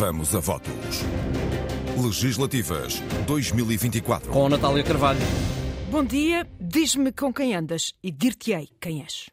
Vamos 0.00 0.34
a 0.34 0.40
votos. 0.40 1.02
Legislativas 2.02 3.02
2024. 3.26 4.32
Com 4.32 4.46
a 4.46 4.48
Natália 4.48 4.82
Carvalho. 4.82 5.20
Bom 5.90 6.02
dia, 6.02 6.48
diz-me 6.58 7.12
com 7.12 7.30
quem 7.30 7.54
andas 7.54 7.92
e 8.02 8.10
dir-te-ei 8.10 8.70
quem 8.80 9.02
és. 9.02 9.28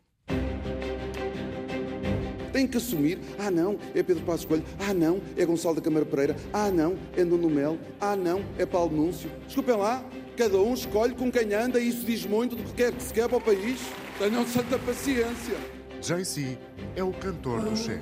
Tem 2.52 2.68
que 2.68 2.76
assumir. 2.76 3.18
Ah, 3.40 3.50
não, 3.50 3.80
é 3.96 4.04
Pedro 4.04 4.26
Passos 4.26 4.44
Coelho. 4.44 4.66
Ah, 4.78 4.94
não, 4.94 5.22
é 5.38 5.46
Gonçalo 5.46 5.76
da 5.76 5.82
Câmara 5.82 6.06
Pereira. 6.06 6.36
Ah, 6.52 6.70
não, 6.70 6.98
é 7.16 7.24
Nuno 7.24 7.50
Melo. 7.50 7.80
Ah, 8.02 8.18
não, 8.18 8.44
é 8.58 8.66
Paulo 8.66 8.94
Núncio. 8.94 9.32
Desculpem 9.46 9.78
lá, 9.78 10.04
cada 10.36 10.58
um 10.58 10.74
escolhe 10.74 11.16
com 11.16 11.32
quem 11.32 11.54
anda 11.54 11.80
e 11.80 11.88
isso 11.88 12.06
diz 12.06 12.26
muito 12.26 12.58
do 12.58 12.64
que 12.64 12.74
quer 12.74 12.92
que 12.92 13.02
se 13.02 13.14
quer 13.14 13.30
para 13.30 13.38
o 13.38 13.42
país. 13.42 13.80
Tenham 14.20 14.46
santa 14.46 14.78
paciência. 14.80 15.56
JC 16.02 16.58
é 16.94 17.04
o 17.04 17.14
cantor 17.14 17.62
do 17.62 17.74
Che. 17.78 18.02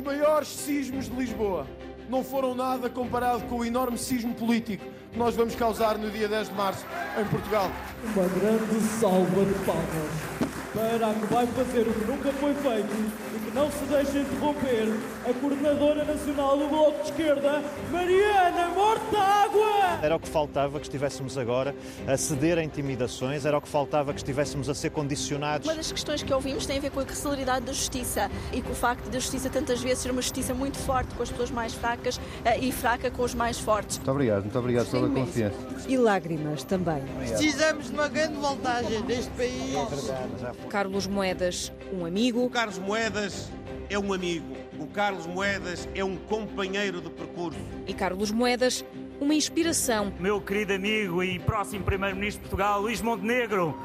Os 0.00 0.06
maiores 0.06 0.48
sismos 0.48 1.10
de 1.10 1.14
Lisboa 1.14 1.66
não 2.08 2.24
foram 2.24 2.54
nada 2.54 2.88
comparado 2.88 3.42
com 3.42 3.56
o 3.56 3.64
enorme 3.66 3.98
sismo 3.98 4.34
político 4.34 4.82
que 5.12 5.18
nós 5.18 5.36
vamos 5.36 5.54
causar 5.54 5.98
no 5.98 6.10
dia 6.10 6.26
10 6.26 6.48
de 6.48 6.54
março 6.54 6.86
em 7.20 7.24
Portugal. 7.26 7.70
Uma 8.02 8.26
grande 8.28 8.80
salva 8.98 9.44
de 9.44 9.52
palmas 9.66 10.39
para 10.72 11.10
a 11.10 11.14
que 11.14 11.26
vai 11.32 11.46
fazer 11.46 11.80
o 11.80 11.92
que 11.92 12.04
nunca 12.04 12.32
foi 12.32 12.54
feito 12.54 12.88
e 13.34 13.38
que 13.40 13.54
não 13.54 13.70
se 13.70 13.84
deixa 13.84 14.18
interromper 14.18 14.88
a 15.28 15.34
coordenadora 15.34 16.04
nacional 16.04 16.56
do 16.56 16.68
Bloco 16.68 17.02
de 17.02 17.10
Esquerda, 17.10 17.62
Mariana 17.90 18.68
Mortágua. 18.68 19.98
Era 20.02 20.16
o 20.16 20.20
que 20.20 20.28
faltava 20.28 20.78
que 20.78 20.86
estivéssemos 20.86 21.36
agora 21.36 21.74
a 22.06 22.16
ceder 22.16 22.58
a 22.58 22.62
intimidações, 22.62 23.44
era 23.44 23.58
o 23.58 23.60
que 23.60 23.68
faltava 23.68 24.12
que 24.12 24.20
estivéssemos 24.20 24.68
a 24.68 24.74
ser 24.74 24.90
condicionados. 24.90 25.66
Uma 25.66 25.74
das 25.74 25.90
questões 25.90 26.22
que 26.22 26.32
ouvimos 26.32 26.66
tem 26.66 26.78
a 26.78 26.80
ver 26.80 26.90
com 26.90 27.00
a 27.00 27.06
celeridade 27.08 27.66
da 27.66 27.72
justiça 27.72 28.30
e 28.52 28.62
com 28.62 28.70
o 28.72 28.74
facto 28.74 29.10
da 29.10 29.18
justiça 29.18 29.50
tantas 29.50 29.80
vezes 29.80 29.98
ser 29.98 30.10
uma 30.10 30.22
justiça 30.22 30.54
muito 30.54 30.78
forte 30.78 31.14
com 31.14 31.22
as 31.22 31.30
pessoas 31.30 31.50
mais 31.50 31.74
fracas 31.74 32.20
eh, 32.44 32.58
e 32.60 32.72
fraca 32.72 33.10
com 33.10 33.22
os 33.22 33.34
mais 33.34 33.58
fortes. 33.58 33.98
Muito 33.98 34.10
obrigado, 34.10 34.42
muito 34.42 34.58
obrigado 34.58 34.90
pela 34.90 35.08
confiança. 35.08 35.56
E 35.88 35.96
lágrimas 35.96 36.62
também. 36.62 37.02
Precisamos 37.18 37.88
de 37.88 37.92
uma 37.92 38.08
grande 38.08 38.36
voltagem 38.36 39.02
neste 39.02 39.30
país. 39.32 39.74
Carlos 40.68 41.06
Moedas, 41.06 41.72
um 41.92 42.04
amigo. 42.04 42.44
O 42.44 42.50
Carlos 42.50 42.78
Moedas 42.78 43.50
é 43.88 43.98
um 43.98 44.12
amigo. 44.12 44.56
O 44.78 44.86
Carlos 44.86 45.26
Moedas 45.26 45.88
é 45.94 46.04
um 46.04 46.16
companheiro 46.16 47.00
de 47.00 47.10
percurso. 47.10 47.58
E 47.86 47.92
Carlos 47.92 48.30
Moedas, 48.30 48.84
uma 49.20 49.34
inspiração. 49.34 50.12
Meu 50.18 50.40
querido 50.40 50.72
amigo 50.72 51.22
e 51.22 51.38
próximo 51.38 51.84
Primeiro-Ministro 51.84 52.42
de 52.42 52.48
Portugal, 52.48 52.80
Luís 52.82 53.02
Montenegro. 53.02 53.76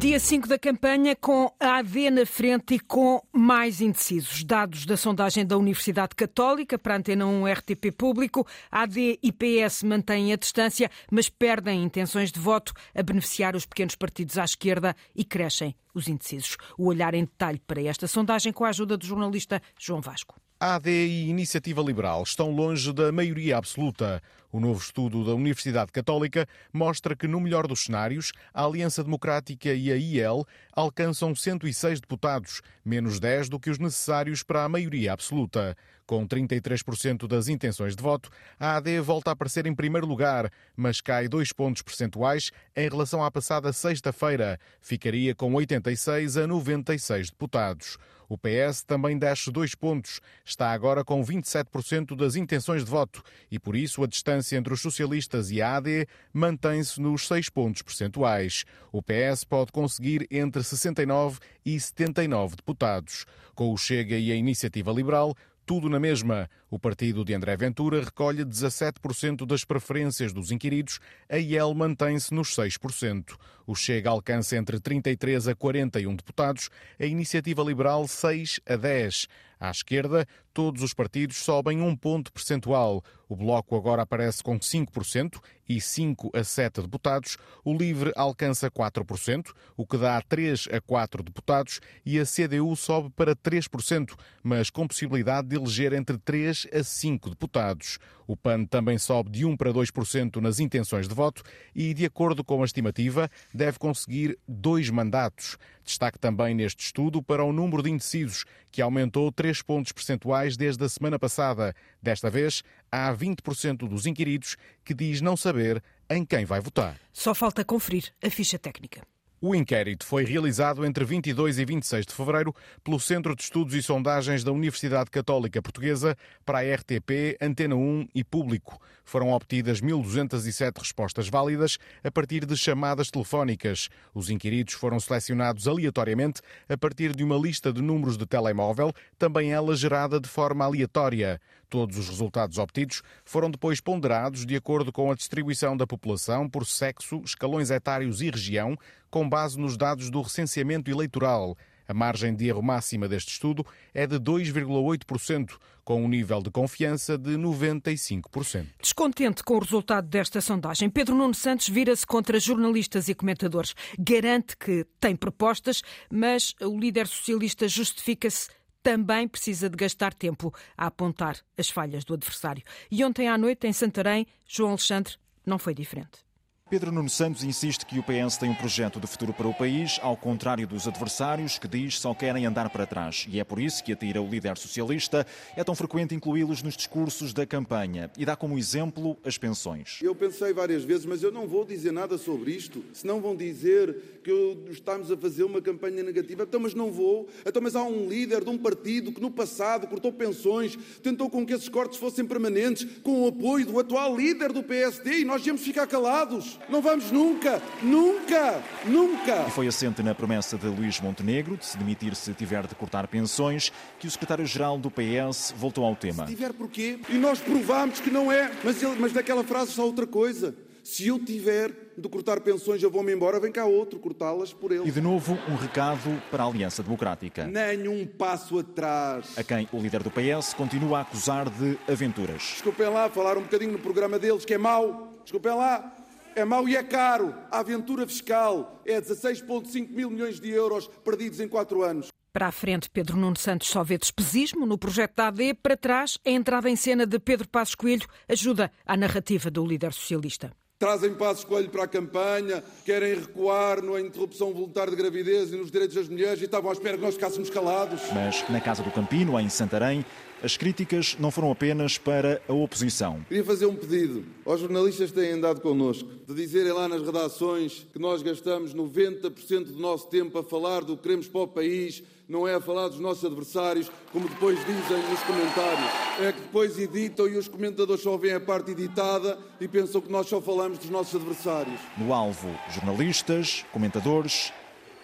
Dia 0.00 0.18
5 0.18 0.48
da 0.48 0.58
campanha, 0.58 1.14
com 1.14 1.52
a 1.60 1.76
AD 1.76 2.08
na 2.08 2.24
frente 2.24 2.76
e 2.76 2.80
com 2.80 3.20
mais 3.30 3.82
indecisos. 3.82 4.42
Dados 4.42 4.86
da 4.86 4.96
sondagem 4.96 5.44
da 5.44 5.58
Universidade 5.58 6.14
Católica 6.16 6.78
para 6.78 6.94
a 6.94 6.96
Antena 6.96 7.26
1 7.26 7.44
RTP 7.44 7.92
Público, 7.94 8.46
AD 8.70 9.18
e 9.22 9.30
PS 9.30 9.82
mantêm 9.82 10.32
a 10.32 10.36
distância, 10.36 10.90
mas 11.10 11.28
perdem 11.28 11.84
intenções 11.84 12.32
de 12.32 12.40
voto 12.40 12.72
a 12.94 13.02
beneficiar 13.02 13.54
os 13.54 13.66
pequenos 13.66 13.94
partidos 13.94 14.38
à 14.38 14.44
esquerda 14.44 14.96
e 15.14 15.22
crescem 15.22 15.76
os 15.94 16.08
indecisos. 16.08 16.56
O 16.78 16.86
olhar 16.86 17.12
em 17.12 17.26
detalhe 17.26 17.60
para 17.66 17.82
esta 17.82 18.06
sondagem 18.06 18.54
com 18.54 18.64
a 18.64 18.70
ajuda 18.70 18.96
do 18.96 19.04
jornalista 19.04 19.60
João 19.78 20.00
Vasco. 20.00 20.40
A 20.62 20.74
AD 20.74 20.90
e 20.90 21.30
Iniciativa 21.30 21.80
Liberal 21.80 22.22
estão 22.22 22.50
longe 22.50 22.92
da 22.92 23.10
maioria 23.10 23.56
absoluta. 23.56 24.22
O 24.52 24.60
novo 24.60 24.78
estudo 24.78 25.24
da 25.24 25.34
Universidade 25.34 25.90
Católica 25.90 26.46
mostra 26.70 27.16
que, 27.16 27.26
no 27.26 27.40
melhor 27.40 27.66
dos 27.66 27.84
cenários, 27.84 28.30
a 28.52 28.66
Aliança 28.66 29.02
Democrática 29.02 29.72
e 29.72 29.90
a 29.90 29.96
IEL 29.96 30.46
alcançam 30.70 31.34
106 31.34 32.00
deputados, 32.00 32.60
menos 32.84 33.18
10 33.18 33.48
do 33.48 33.58
que 33.58 33.70
os 33.70 33.78
necessários 33.78 34.42
para 34.42 34.62
a 34.62 34.68
maioria 34.68 35.14
absoluta. 35.14 35.74
Com 36.04 36.28
33% 36.28 37.26
das 37.26 37.48
intenções 37.48 37.96
de 37.96 38.02
voto, 38.02 38.28
a 38.58 38.76
AD 38.76 39.00
volta 39.00 39.30
a 39.30 39.32
aparecer 39.32 39.64
em 39.64 39.74
primeiro 39.74 40.06
lugar, 40.06 40.52
mas 40.76 41.00
cai 41.00 41.26
dois 41.26 41.54
pontos 41.54 41.80
percentuais 41.80 42.50
em 42.76 42.86
relação 42.86 43.24
à 43.24 43.30
passada 43.30 43.72
sexta-feira. 43.72 44.60
Ficaria 44.82 45.34
com 45.34 45.54
86 45.54 46.36
a 46.36 46.46
96 46.46 47.30
deputados. 47.30 47.96
O 48.30 48.38
PS 48.38 48.84
também 48.84 49.18
desce 49.18 49.50
dois 49.50 49.74
pontos. 49.74 50.20
Está 50.44 50.70
agora 50.70 51.04
com 51.04 51.20
27% 51.20 52.14
das 52.14 52.36
intenções 52.36 52.84
de 52.84 52.90
voto 52.90 53.24
e, 53.50 53.58
por 53.58 53.74
isso, 53.74 54.04
a 54.04 54.06
distância 54.06 54.56
entre 54.56 54.72
os 54.72 54.80
socialistas 54.80 55.50
e 55.50 55.60
a 55.60 55.78
AD 55.78 56.06
mantém-se 56.32 57.00
nos 57.00 57.26
seis 57.26 57.48
pontos 57.48 57.82
percentuais. 57.82 58.64
O 58.92 59.02
PS 59.02 59.42
pode 59.42 59.72
conseguir 59.72 60.28
entre 60.30 60.62
69 60.62 61.40
e 61.66 61.80
79 61.80 62.54
deputados. 62.54 63.26
Com 63.52 63.72
o 63.72 63.76
Chega 63.76 64.16
e 64.16 64.30
a 64.30 64.36
Iniciativa 64.36 64.92
Liberal, 64.92 65.34
tudo 65.66 65.88
na 65.88 65.98
mesma. 65.98 66.48
O 66.70 66.78
partido 66.78 67.24
de 67.24 67.34
André 67.34 67.56
Ventura 67.56 68.00
recolhe 68.00 68.44
17% 68.44 69.44
das 69.44 69.64
preferências 69.64 70.32
dos 70.32 70.52
inquiridos, 70.52 71.00
a 71.28 71.36
IEL 71.36 71.74
mantém-se 71.74 72.32
nos 72.32 72.54
6%. 72.54 73.36
O 73.66 73.74
Chega 73.74 74.10
alcança 74.10 74.56
entre 74.56 74.78
33 74.78 75.48
a 75.48 75.54
41 75.56 76.14
deputados, 76.14 76.70
a 76.98 77.04
Iniciativa 77.04 77.62
Liberal 77.62 78.06
6 78.06 78.60
a 78.68 78.76
10. 78.76 79.26
À 79.60 79.70
esquerda, 79.70 80.26
todos 80.54 80.82
os 80.82 80.94
partidos 80.94 81.36
sobem 81.36 81.82
um 81.82 81.94
ponto 81.94 82.32
percentual. 82.32 83.04
O 83.28 83.36
Bloco 83.36 83.76
agora 83.76 84.02
aparece 84.02 84.42
com 84.42 84.58
5% 84.58 85.38
e 85.68 85.78
5 85.78 86.30
a 86.34 86.42
7 86.42 86.80
deputados. 86.80 87.36
O 87.62 87.76
Livre 87.76 88.10
alcança 88.16 88.70
4%, 88.70 89.52
o 89.76 89.86
que 89.86 89.98
dá 89.98 90.20
3 90.22 90.66
a 90.72 90.80
4 90.80 91.22
deputados, 91.22 91.78
e 92.06 92.18
a 92.18 92.24
CDU 92.24 92.74
sobe 92.74 93.10
para 93.10 93.36
3%, 93.36 94.14
mas 94.42 94.70
com 94.70 94.88
possibilidade 94.88 95.48
de 95.48 95.56
eleger 95.56 95.92
entre 95.92 96.16
3 96.16 96.59
a 96.72 96.82
5 96.82 97.30
deputados. 97.30 97.98
O 98.26 98.36
PAN 98.36 98.64
também 98.64 98.96
sobe 98.98 99.30
de 99.30 99.44
1 99.44 99.56
para 99.56 99.72
2% 99.72 100.36
nas 100.36 100.60
intenções 100.60 101.08
de 101.08 101.14
voto 101.14 101.42
e, 101.74 101.92
de 101.92 102.04
acordo 102.04 102.44
com 102.44 102.62
a 102.62 102.64
estimativa, 102.64 103.30
deve 103.52 103.78
conseguir 103.78 104.38
dois 104.46 104.88
mandatos. 104.90 105.56
Destaque 105.84 106.18
também 106.18 106.54
neste 106.54 106.84
estudo 106.84 107.22
para 107.22 107.44
o 107.44 107.52
número 107.52 107.82
de 107.82 107.90
indecisos, 107.90 108.44
que 108.70 108.80
aumentou 108.80 109.32
3 109.32 109.62
pontos 109.62 109.92
percentuais 109.92 110.56
desde 110.56 110.84
a 110.84 110.88
semana 110.88 111.18
passada. 111.18 111.74
Desta 112.02 112.30
vez, 112.30 112.62
há 112.90 113.12
20% 113.12 113.88
dos 113.88 114.06
inquiridos 114.06 114.56
que 114.84 114.94
diz 114.94 115.20
não 115.20 115.36
saber 115.36 115.82
em 116.08 116.24
quem 116.24 116.44
vai 116.44 116.60
votar. 116.60 116.96
Só 117.12 117.34
falta 117.34 117.64
conferir 117.64 118.12
a 118.22 118.30
ficha 118.30 118.58
técnica. 118.58 119.02
O 119.42 119.54
inquérito 119.54 120.04
foi 120.04 120.22
realizado 120.22 120.84
entre 120.84 121.02
22 121.02 121.58
e 121.58 121.64
26 121.64 122.04
de 122.04 122.12
fevereiro 122.12 122.54
pelo 122.84 123.00
Centro 123.00 123.34
de 123.34 123.42
Estudos 123.42 123.72
e 123.72 123.82
Sondagens 123.82 124.44
da 124.44 124.52
Universidade 124.52 125.10
Católica 125.10 125.62
Portuguesa 125.62 126.14
para 126.44 126.58
a 126.58 126.74
RTP, 126.74 127.38
Antena 127.40 127.74
1 127.74 128.08
e 128.14 128.22
Público. 128.22 128.78
Foram 129.02 129.30
obtidas 129.32 129.80
1.207 129.80 130.76
respostas 130.76 131.30
válidas 131.30 131.78
a 132.04 132.10
partir 132.10 132.44
de 132.44 132.54
chamadas 132.54 133.10
telefónicas. 133.10 133.88
Os 134.12 134.28
inquiridos 134.28 134.74
foram 134.74 135.00
selecionados 135.00 135.66
aleatoriamente 135.66 136.42
a 136.68 136.76
partir 136.76 137.16
de 137.16 137.24
uma 137.24 137.38
lista 137.38 137.72
de 137.72 137.80
números 137.80 138.18
de 138.18 138.26
telemóvel, 138.26 138.92
também 139.18 139.54
ela 139.54 139.74
gerada 139.74 140.20
de 140.20 140.28
forma 140.28 140.66
aleatória. 140.66 141.40
Todos 141.70 141.96
os 141.96 142.08
resultados 142.08 142.58
obtidos 142.58 143.00
foram 143.24 143.48
depois 143.48 143.80
ponderados 143.80 144.44
de 144.44 144.56
acordo 144.56 144.90
com 144.90 145.08
a 145.08 145.14
distribuição 145.14 145.76
da 145.76 145.86
população 145.86 146.48
por 146.48 146.66
sexo, 146.66 147.22
escalões 147.24 147.70
etários 147.70 148.20
e 148.20 148.28
região, 148.28 148.76
com 149.08 149.28
base 149.28 149.56
nos 149.56 149.76
dados 149.76 150.10
do 150.10 150.20
recenseamento 150.20 150.90
eleitoral. 150.90 151.56
A 151.90 151.94
margem 151.94 152.34
de 152.34 152.46
erro 152.46 152.62
máxima 152.62 153.08
deste 153.08 153.32
estudo 153.32 153.66
é 153.92 154.06
de 154.06 154.16
2,8%, 154.16 155.58
com 155.84 156.04
um 156.04 156.08
nível 156.08 156.40
de 156.40 156.48
confiança 156.48 157.18
de 157.18 157.32
95%. 157.32 158.66
Descontente 158.80 159.42
com 159.42 159.56
o 159.56 159.58
resultado 159.58 160.06
desta 160.06 160.40
sondagem, 160.40 160.88
Pedro 160.88 161.16
Nuno 161.16 161.34
Santos 161.34 161.68
vira-se 161.68 162.06
contra 162.06 162.38
jornalistas 162.38 163.08
e 163.08 163.14
comentadores. 163.14 163.74
Garante 163.98 164.56
que 164.56 164.86
tem 165.00 165.16
propostas, 165.16 165.82
mas 166.08 166.54
o 166.60 166.78
líder 166.78 167.08
socialista 167.08 167.66
justifica-se 167.66 168.48
também 168.82 169.28
precisa 169.28 169.68
de 169.68 169.76
gastar 169.76 170.14
tempo 170.14 170.52
a 170.76 170.86
apontar 170.86 171.38
as 171.56 171.68
falhas 171.68 172.04
do 172.04 172.14
adversário. 172.14 172.62
E 172.90 173.04
ontem 173.04 173.28
à 173.28 173.36
noite, 173.36 173.66
em 173.66 173.72
Santarém, 173.72 174.26
João 174.46 174.70
Alexandre 174.70 175.16
não 175.44 175.58
foi 175.58 175.74
diferente. 175.74 176.29
Pedro 176.70 176.92
Nuno 176.92 177.10
Santos 177.10 177.42
insiste 177.42 177.84
que 177.84 177.98
o 177.98 178.02
PS 178.04 178.36
tem 178.36 178.48
um 178.48 178.54
projeto 178.54 179.00
de 179.00 179.06
futuro 179.08 179.32
para 179.32 179.48
o 179.48 179.52
país, 179.52 179.98
ao 180.00 180.16
contrário 180.16 180.68
dos 180.68 180.86
adversários 180.86 181.58
que 181.58 181.66
diz 181.66 181.98
só 181.98 182.14
querem 182.14 182.46
andar 182.46 182.70
para 182.70 182.86
trás. 182.86 183.26
E 183.28 183.40
é 183.40 183.44
por 183.44 183.58
isso 183.58 183.82
que 183.82 183.92
atira 183.92 184.22
o 184.22 184.28
líder 184.28 184.56
socialista. 184.56 185.26
É 185.56 185.64
tão 185.64 185.74
frequente 185.74 186.14
incluí-los 186.14 186.62
nos 186.62 186.76
discursos 186.76 187.34
da 187.34 187.44
campanha 187.44 188.08
e 188.16 188.24
dá 188.24 188.36
como 188.36 188.56
exemplo 188.56 189.18
as 189.24 189.36
pensões. 189.36 189.98
Eu 190.00 190.14
pensei 190.14 190.52
várias 190.52 190.84
vezes, 190.84 191.04
mas 191.04 191.24
eu 191.24 191.32
não 191.32 191.48
vou 191.48 191.64
dizer 191.64 191.90
nada 191.90 192.16
sobre 192.16 192.52
isto, 192.52 192.84
senão 192.92 193.20
vão 193.20 193.34
dizer 193.34 194.20
que 194.22 194.58
estamos 194.70 195.10
a 195.10 195.16
fazer 195.16 195.42
uma 195.42 195.60
campanha 195.60 196.04
negativa. 196.04 196.44
Então, 196.44 196.60
mas 196.60 196.72
não 196.72 196.92
vou. 196.92 197.28
Então, 197.44 197.60
mas 197.60 197.74
há 197.74 197.82
um 197.82 198.08
líder 198.08 198.44
de 198.44 198.50
um 198.50 198.56
partido 198.56 199.10
que 199.10 199.20
no 199.20 199.32
passado 199.32 199.88
cortou 199.88 200.12
pensões, 200.12 200.78
tentou 201.02 201.28
com 201.28 201.44
que 201.44 201.52
esses 201.52 201.68
cortes 201.68 201.98
fossem 201.98 202.24
permanentes, 202.24 202.86
com 203.02 203.24
o 203.24 203.26
apoio 203.26 203.66
do 203.66 203.76
atual 203.80 204.16
líder 204.16 204.52
do 204.52 204.62
PSD 204.62 205.18
e 205.18 205.24
nós 205.24 205.44
íamos 205.44 205.62
ficar 205.62 205.88
calados. 205.88 206.59
Não 206.68 206.80
vamos 206.80 207.10
nunca, 207.10 207.60
nunca, 207.82 208.62
nunca. 208.84 209.46
E 209.46 209.50
foi 209.50 209.66
assente 209.66 210.02
na 210.02 210.14
promessa 210.14 210.56
de 210.56 210.66
Luís 210.66 211.00
Montenegro 211.00 211.56
de 211.56 211.66
se 211.66 211.76
demitir 211.76 212.14
se 212.14 212.32
tiver 212.32 212.66
de 212.66 212.74
cortar 212.74 213.08
pensões 213.08 213.72
que 213.98 214.06
o 214.06 214.10
secretário-geral 214.10 214.78
do 214.78 214.90
PS 214.90 215.52
voltou 215.56 215.84
ao 215.84 215.96
tema. 215.96 216.26
Se 216.26 216.34
tiver 216.34 216.52
porquê? 216.52 216.98
E 217.08 217.14
nós 217.14 217.40
provámos 217.40 218.00
que 218.00 218.10
não 218.10 218.30
é, 218.30 218.50
mas, 218.62 218.82
ele, 218.82 218.96
mas 218.98 219.12
naquela 219.12 219.42
frase 219.42 219.72
só 219.72 219.84
outra 219.84 220.06
coisa. 220.06 220.54
Se 220.82 221.06
eu 221.08 221.18
tiver 221.18 221.92
de 221.96 222.08
cortar 222.08 222.40
pensões, 222.40 222.82
eu 222.82 222.90
vou-me 222.90 223.12
embora, 223.12 223.38
vem 223.38 223.52
cá 223.52 223.64
outro 223.66 223.98
cortá-las 223.98 224.52
por 224.52 224.72
ele. 224.72 224.88
E 224.88 224.90
de 224.90 225.00
novo, 225.00 225.38
um 225.48 225.54
recado 225.54 226.22
para 226.30 226.42
a 226.42 226.46
Aliança 226.46 226.82
Democrática. 226.82 227.46
Nenhum 227.46 228.06
passo 228.06 228.58
atrás. 228.58 229.36
A 229.36 229.44
quem 229.44 229.68
o 229.72 229.78
líder 229.78 230.02
do 230.02 230.10
PS 230.10 230.54
continua 230.54 230.98
a 230.98 231.00
acusar 231.02 231.50
de 231.50 231.78
aventuras. 231.86 232.42
Desculpem 232.54 232.88
lá, 232.88 233.10
falar 233.10 233.36
um 233.36 233.42
bocadinho 233.42 233.72
no 233.72 233.78
programa 233.78 234.18
deles, 234.18 234.44
que 234.44 234.54
é 234.54 234.58
mau. 234.58 235.20
Desculpem 235.22 235.54
lá. 235.54 235.94
É 236.34 236.44
mau 236.44 236.68
e 236.68 236.76
é 236.76 236.82
caro. 236.82 237.34
A 237.50 237.60
aventura 237.60 238.06
fiscal 238.06 238.80
é 238.86 239.00
16,5 239.00 239.88
mil 239.88 240.10
milhões 240.10 240.40
de 240.40 240.50
euros 240.50 240.86
perdidos 241.04 241.40
em 241.40 241.48
quatro 241.48 241.82
anos. 241.82 242.08
Para 242.32 242.46
a 242.46 242.52
frente, 242.52 242.88
Pedro 242.88 243.16
Nuno 243.16 243.36
Santos 243.36 243.68
só 243.68 243.82
vê 243.82 243.98
despesismo 243.98 244.64
no 244.64 244.78
projeto 244.78 245.16
da 245.16 245.26
AD. 245.28 245.54
Para 245.54 245.76
trás, 245.76 246.16
a 246.24 246.30
entrada 246.30 246.70
em 246.70 246.76
cena 246.76 247.04
de 247.04 247.18
Pedro 247.18 247.48
Passos 247.48 247.74
Coelho 247.74 248.06
ajuda 248.28 248.70
à 248.86 248.96
narrativa 248.96 249.50
do 249.50 249.66
líder 249.66 249.92
socialista. 249.92 250.52
Trazem 250.78 251.12
Passos 251.12 251.44
Coelho 251.44 251.68
para 251.68 251.84
a 251.84 251.88
campanha, 251.88 252.64
querem 252.86 253.14
recuar 253.14 253.82
na 253.82 254.00
interrupção 254.00 254.52
voluntária 254.52 254.90
de 254.90 254.96
gravidez 254.96 255.52
e 255.52 255.56
nos 255.56 255.70
direitos 255.70 255.96
das 255.96 256.08
mulheres 256.08 256.40
e 256.40 256.44
estavam 256.44 256.70
à 256.70 256.72
espera 256.72 256.96
que 256.96 257.02
nós 257.02 257.14
ficássemos 257.16 257.50
calados. 257.50 258.00
Mas 258.14 258.48
na 258.48 258.60
Casa 258.60 258.82
do 258.82 258.90
Campino, 258.90 259.38
em 259.38 259.50
Santarém, 259.50 260.06
as 260.42 260.56
críticas 260.56 261.16
não 261.18 261.30
foram 261.30 261.50
apenas 261.50 261.98
para 261.98 262.40
a 262.48 262.52
oposição. 262.52 263.24
Queria 263.28 263.44
fazer 263.44 263.66
um 263.66 263.74
pedido 263.74 264.24
aos 264.44 264.60
jornalistas 264.60 265.10
que 265.10 265.20
têm 265.20 265.32
andado 265.32 265.60
connosco, 265.60 266.08
de 266.26 266.34
dizerem 266.34 266.72
lá 266.72 266.88
nas 266.88 267.02
redações 267.02 267.86
que 267.92 267.98
nós 267.98 268.22
gastamos 268.22 268.74
90% 268.74 269.64
do 269.64 269.78
nosso 269.78 270.08
tempo 270.08 270.38
a 270.38 270.44
falar 270.44 270.82
do 270.82 270.96
que 270.96 271.02
queremos 271.02 271.28
para 271.28 271.40
o 271.42 271.48
país, 271.48 272.02
não 272.28 272.46
é 272.46 272.54
a 272.54 272.60
falar 272.60 272.88
dos 272.88 273.00
nossos 273.00 273.24
adversários, 273.24 273.90
como 274.12 274.28
depois 274.28 274.58
dizem 274.60 275.10
nos 275.10 275.20
comentários. 275.22 275.90
É 276.20 276.32
que 276.32 276.40
depois 276.40 276.78
editam 276.78 277.28
e 277.28 277.36
os 277.36 277.48
comentadores 277.48 278.02
só 278.02 278.16
veem 278.16 278.34
a 278.34 278.40
parte 278.40 278.70
editada 278.70 279.36
e 279.60 279.66
pensam 279.66 280.00
que 280.00 280.10
nós 280.10 280.28
só 280.28 280.40
falamos 280.40 280.78
dos 280.78 280.90
nossos 280.90 281.14
adversários. 281.14 281.80
No 281.98 282.14
alvo, 282.14 282.48
jornalistas, 282.72 283.64
comentadores, 283.72 284.52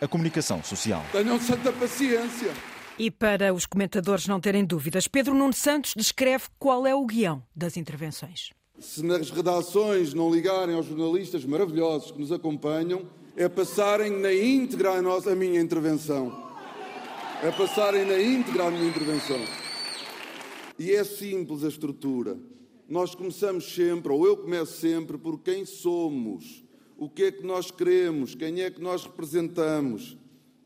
a 0.00 0.06
comunicação 0.06 0.62
social. 0.62 1.04
Tenham 1.10 1.40
santa 1.40 1.72
paciência. 1.72 2.52
E 2.98 3.10
para 3.10 3.52
os 3.52 3.66
comentadores 3.66 4.26
não 4.26 4.40
terem 4.40 4.64
dúvidas, 4.64 5.06
Pedro 5.06 5.34
Nuno 5.34 5.52
Santos 5.52 5.92
descreve 5.94 6.44
qual 6.58 6.86
é 6.86 6.94
o 6.94 7.04
guião 7.04 7.42
das 7.54 7.76
intervenções. 7.76 8.50
Se 8.78 9.04
nas 9.04 9.30
redações 9.30 10.14
não 10.14 10.32
ligarem 10.32 10.74
aos 10.74 10.86
jornalistas 10.86 11.44
maravilhosos 11.44 12.10
que 12.10 12.18
nos 12.18 12.32
acompanham, 12.32 13.06
é 13.36 13.50
passarem 13.50 14.10
na 14.10 14.32
íntegra 14.32 14.92
a, 14.92 15.02
nossa, 15.02 15.32
a 15.32 15.36
minha 15.36 15.60
intervenção. 15.60 16.46
É 17.42 17.50
passarem 17.50 18.06
na 18.06 18.18
íntegra 18.18 18.68
a 18.68 18.70
minha 18.70 18.88
intervenção. 18.88 19.40
E 20.78 20.92
é 20.92 21.04
simples 21.04 21.64
a 21.64 21.68
estrutura. 21.68 22.38
Nós 22.88 23.14
começamos 23.14 23.74
sempre, 23.74 24.10
ou 24.10 24.26
eu 24.26 24.38
começo 24.38 24.80
sempre, 24.80 25.18
por 25.18 25.40
quem 25.40 25.66
somos, 25.66 26.64
o 26.96 27.10
que 27.10 27.24
é 27.24 27.32
que 27.32 27.44
nós 27.44 27.70
queremos, 27.70 28.34
quem 28.34 28.62
é 28.62 28.70
que 28.70 28.80
nós 28.80 29.04
representamos. 29.04 30.16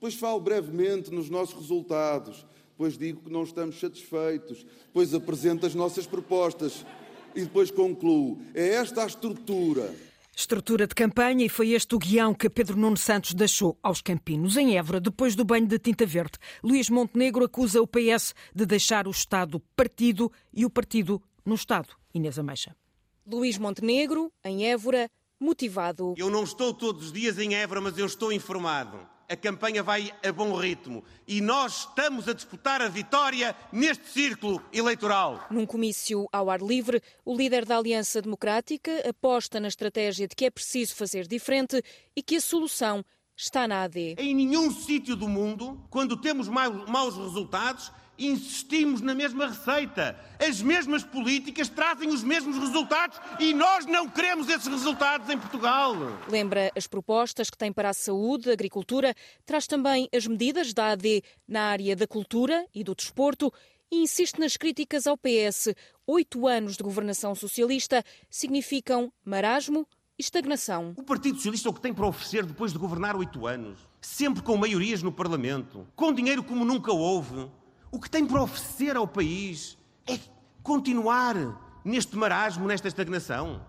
Depois 0.00 0.14
falo 0.14 0.41
brevemente 0.41 1.11
nos 1.11 1.29
nossos 1.29 1.55
resultados, 1.55 2.47
depois 2.70 2.97
digo 2.97 3.20
que 3.20 3.31
não 3.31 3.43
estamos 3.43 3.79
satisfeitos, 3.79 4.64
depois 4.87 5.12
apresento 5.12 5.67
as 5.67 5.75
nossas 5.75 6.06
propostas 6.06 6.87
e 7.35 7.43
depois 7.43 7.70
concluo. 7.70 8.41
É 8.55 8.76
esta 8.76 9.02
a 9.02 9.06
estrutura. 9.06 9.94
Estrutura 10.35 10.87
de 10.87 10.94
campanha 10.94 11.44
e 11.44 11.50
foi 11.50 11.73
este 11.73 11.94
o 11.94 11.99
guião 11.99 12.32
que 12.32 12.49
Pedro 12.49 12.79
Nuno 12.79 12.97
Santos 12.97 13.35
deixou 13.35 13.76
aos 13.82 14.00
campinos. 14.00 14.56
Em 14.56 14.79
Évora, 14.79 15.00
depois 15.00 15.37
do 15.37 15.44
banho 15.44 15.67
de 15.67 15.79
tinta 15.79 16.06
verde, 16.06 16.38
Luís 16.64 16.88
Montenegro 16.88 17.44
acusa 17.44 17.82
o 17.82 17.87
PS 17.87 18.35
de 18.55 18.64
deixar 18.64 19.06
o 19.06 19.11
Estado 19.11 19.61
partido 19.76 20.32
e 20.50 20.64
o 20.64 20.70
partido 20.70 21.23
no 21.44 21.56
Estado. 21.56 21.88
Inês 22.14 22.38
Ameixa. 22.38 22.75
Luís 23.26 23.58
Montenegro, 23.58 24.32
em 24.43 24.64
Évora, 24.64 25.11
motivado. 25.38 26.14
Eu 26.17 26.31
não 26.31 26.44
estou 26.44 26.73
todos 26.73 27.08
os 27.08 27.12
dias 27.12 27.38
em 27.38 27.55
Évora, 27.55 27.82
mas 27.82 27.99
eu 27.99 28.06
estou 28.06 28.32
informado 28.32 28.99
a 29.31 29.37
campanha 29.37 29.81
vai 29.81 30.12
a 30.27 30.32
bom 30.32 30.56
ritmo 30.56 31.05
e 31.27 31.41
nós 31.41 31.87
estamos 31.87 32.27
a 32.27 32.32
disputar 32.32 32.82
a 32.82 32.88
vitória 32.88 33.55
neste 33.73 34.09
círculo 34.09 34.61
eleitoral. 34.73 35.47
Num 35.49 35.65
comício 35.65 36.29
ao 36.32 36.50
ar 36.50 36.61
livre, 36.61 37.00
o 37.25 37.37
líder 37.37 37.65
da 37.65 37.79
Aliança 37.79 38.21
Democrática 38.21 39.09
aposta 39.09 39.61
na 39.61 39.69
estratégia 39.69 40.27
de 40.27 40.35
que 40.35 40.47
é 40.47 40.50
preciso 40.50 40.97
fazer 40.97 41.29
diferente 41.29 41.81
e 42.17 42.25
que 42.25 42.37
a 42.37 42.41
solução 42.41 43.05
está 43.37 43.69
na 43.69 43.85
AD. 43.85 44.17
Em 44.19 44.35
nenhum 44.35 44.69
sítio 44.73 45.15
do 45.15 45.29
mundo, 45.29 45.81
quando 45.88 46.17
temos 46.17 46.49
maus 46.49 47.17
resultados, 47.17 47.93
insistimos 48.20 49.00
na 49.00 49.14
mesma 49.14 49.49
receita. 49.49 50.19
As 50.38 50.61
mesmas 50.61 51.02
políticas 51.02 51.69
trazem 51.69 52.11
os 52.11 52.22
mesmos 52.22 52.58
resultados 52.58 53.19
e 53.38 53.55
nós 53.55 53.87
não 53.87 54.08
queremos 54.08 54.49
esses 54.49 54.67
resultados 54.67 55.28
em 55.31 55.38
Portugal. 55.38 55.94
Lembra 56.28 56.70
as 56.76 56.87
propostas 56.87 57.50
que 57.50 57.56
tem 57.56 57.72
para 57.72 57.88
a 57.88 57.94
saúde, 57.94 58.50
a 58.50 58.52
agricultura, 58.52 59.14
traz 59.46 59.67
também 59.67 60.08
as 60.14 60.26
medidas 60.26 60.75
da 60.75 60.93
AD 60.93 61.22
na 61.49 61.62
área 61.62 61.96
da 61.96 62.06
cultura 62.06 62.67
e 62.75 62.84
do 62.84 62.94
desporto 62.94 63.52
e 63.90 64.02
insiste 64.02 64.38
nas 64.38 64.56
críticas 64.56 65.06
ao 65.06 65.16
PS. 65.16 65.75
Oito 66.06 66.46
anos 66.46 66.76
de 66.76 66.82
governação 66.82 67.34
socialista 67.34 68.05
significam 68.28 69.12
marasmo 69.25 69.87
e 70.19 70.23
estagnação. 70.23 70.94
O 70.96 71.02
Partido 71.02 71.37
Socialista 71.37 71.69
é 71.69 71.70
o 71.70 71.75
que 71.75 71.81
tem 71.81 71.94
para 71.94 72.06
oferecer 72.06 72.44
depois 72.44 72.73
de 72.73 72.78
governar 72.78 73.16
oito 73.16 73.46
anos, 73.46 73.81
sempre 74.00 74.43
com 74.43 74.56
maiorias 74.56 75.02
no 75.02 75.11
Parlamento, 75.11 75.87
com 75.96 76.12
dinheiro 76.12 76.43
como 76.43 76.64
nunca 76.64 76.93
houve 76.93 77.50
o 77.90 77.98
que 77.98 78.10
tem 78.10 78.26
para 78.26 78.42
oferecer 78.42 78.96
ao 78.96 79.06
país 79.06 79.76
é 80.06 80.19
continuar 80.62 81.34
neste 81.84 82.16
marasmo, 82.16 82.66
nesta 82.66 82.88
estagnação. 82.88 83.60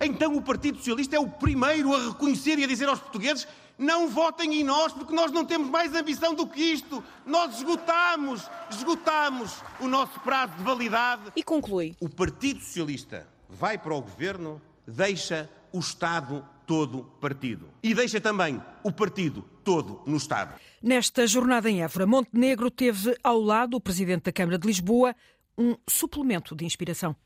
Então 0.00 0.36
o 0.36 0.42
Partido 0.42 0.78
Socialista 0.78 1.16
é 1.16 1.18
o 1.18 1.28
primeiro 1.28 1.94
a 1.94 2.08
reconhecer 2.08 2.58
e 2.58 2.64
a 2.64 2.66
dizer 2.66 2.88
aos 2.88 2.98
portugueses: 2.98 3.46
não 3.78 4.08
votem 4.08 4.60
em 4.60 4.64
nós, 4.64 4.92
porque 4.92 5.14
nós 5.14 5.32
não 5.32 5.44
temos 5.44 5.68
mais 5.68 5.94
ambição 5.94 6.34
do 6.34 6.46
que 6.46 6.60
isto. 6.60 7.02
Nós 7.24 7.56
esgotamos, 7.56 8.48
esgotamos 8.70 9.62
o 9.80 9.88
nosso 9.88 10.18
prazo 10.20 10.54
de 10.56 10.62
validade. 10.62 11.32
E 11.34 11.42
conclui: 11.42 11.96
o 12.00 12.08
Partido 12.08 12.60
Socialista 12.60 13.26
vai 13.48 13.78
para 13.78 13.94
o 13.94 14.02
governo, 14.02 14.60
deixa 14.86 15.48
o 15.72 15.78
Estado 15.78 16.44
todo 16.66 17.04
partido. 17.20 17.68
E 17.82 17.94
deixa 17.94 18.20
também 18.20 18.62
o 18.82 18.92
partido 18.92 19.44
todo 19.62 20.02
no 20.06 20.16
Estado. 20.16 20.54
Nesta 20.82 21.26
jornada 21.26 21.70
em 21.70 21.82
Évora, 21.82 22.06
Montenegro 22.06 22.70
teve 22.70 23.16
ao 23.22 23.40
lado 23.40 23.76
o 23.76 23.80
Presidente 23.80 24.24
da 24.24 24.32
Câmara 24.32 24.58
de 24.58 24.66
Lisboa 24.66 25.14
um 25.56 25.76
suplemento 25.88 26.54
de 26.54 26.64
inspiração. 26.64 27.16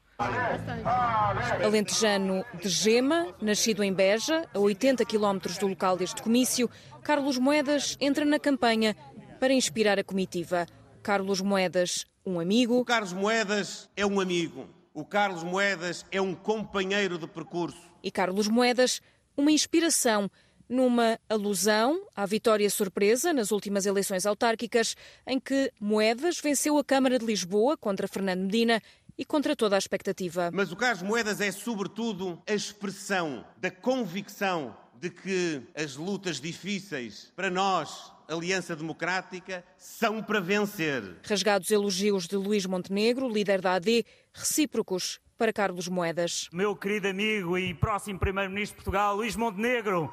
Alentejano 1.64 2.44
de 2.60 2.68
Gema, 2.68 3.34
nascido 3.40 3.84
em 3.84 3.92
Beja, 3.92 4.48
a 4.52 4.58
80 4.58 5.04
quilómetros 5.04 5.58
do 5.58 5.68
local 5.68 5.96
deste 5.96 6.22
comício, 6.22 6.68
Carlos 7.02 7.38
Moedas 7.38 7.96
entra 8.00 8.24
na 8.24 8.38
campanha 8.38 8.96
para 9.38 9.52
inspirar 9.52 9.98
a 9.98 10.04
comitiva. 10.04 10.66
Carlos 11.02 11.40
Moedas, 11.40 12.04
um 12.26 12.40
amigo. 12.40 12.78
O 12.78 12.84
Carlos 12.84 13.12
Moedas 13.12 13.88
é 13.96 14.04
um 14.04 14.20
amigo. 14.20 14.68
O 14.92 15.04
Carlos 15.04 15.44
Moedas 15.44 16.04
é 16.10 16.20
um 16.20 16.34
companheiro 16.34 17.16
de 17.16 17.28
percurso. 17.28 17.78
E 18.02 18.10
Carlos 18.10 18.48
Moedas 18.48 19.00
uma 19.38 19.52
inspiração 19.52 20.28
numa 20.68 21.18
alusão 21.30 22.04
à 22.14 22.26
vitória 22.26 22.68
surpresa 22.68 23.32
nas 23.32 23.52
últimas 23.52 23.86
eleições 23.86 24.26
autárquicas, 24.26 24.96
em 25.26 25.38
que 25.38 25.72
Moedas 25.80 26.40
venceu 26.40 26.76
a 26.76 26.84
Câmara 26.84 27.18
de 27.18 27.24
Lisboa 27.24 27.76
contra 27.76 28.08
Fernando 28.08 28.40
Medina 28.40 28.82
e 29.16 29.24
contra 29.24 29.56
toda 29.56 29.76
a 29.76 29.78
expectativa. 29.78 30.50
Mas 30.52 30.72
o 30.72 30.76
Carlos 30.76 31.02
Moedas 31.02 31.40
é, 31.40 31.50
sobretudo, 31.52 32.42
a 32.46 32.52
expressão 32.52 33.46
da 33.56 33.70
convicção 33.70 34.76
de 35.00 35.08
que 35.08 35.62
as 35.74 35.94
lutas 35.94 36.40
difíceis 36.40 37.32
para 37.36 37.48
nós, 37.48 38.12
Aliança 38.28 38.74
Democrática, 38.74 39.64
são 39.78 40.20
para 40.22 40.40
vencer. 40.40 41.16
Rasgados 41.22 41.70
elogios 41.70 42.26
de 42.26 42.36
Luís 42.36 42.66
Montenegro, 42.66 43.28
líder 43.28 43.60
da 43.60 43.74
AD, 43.74 44.04
recíprocos 44.34 45.20
para 45.38 45.52
Carlos 45.52 45.86
Moedas. 45.86 46.48
Meu 46.52 46.74
querido 46.74 47.06
amigo 47.06 47.56
e 47.56 47.72
próximo 47.72 48.18
Primeiro-Ministro 48.18 48.76
de 48.76 48.84
Portugal, 48.84 49.14
Luís 49.14 49.36
Montenegro. 49.36 50.12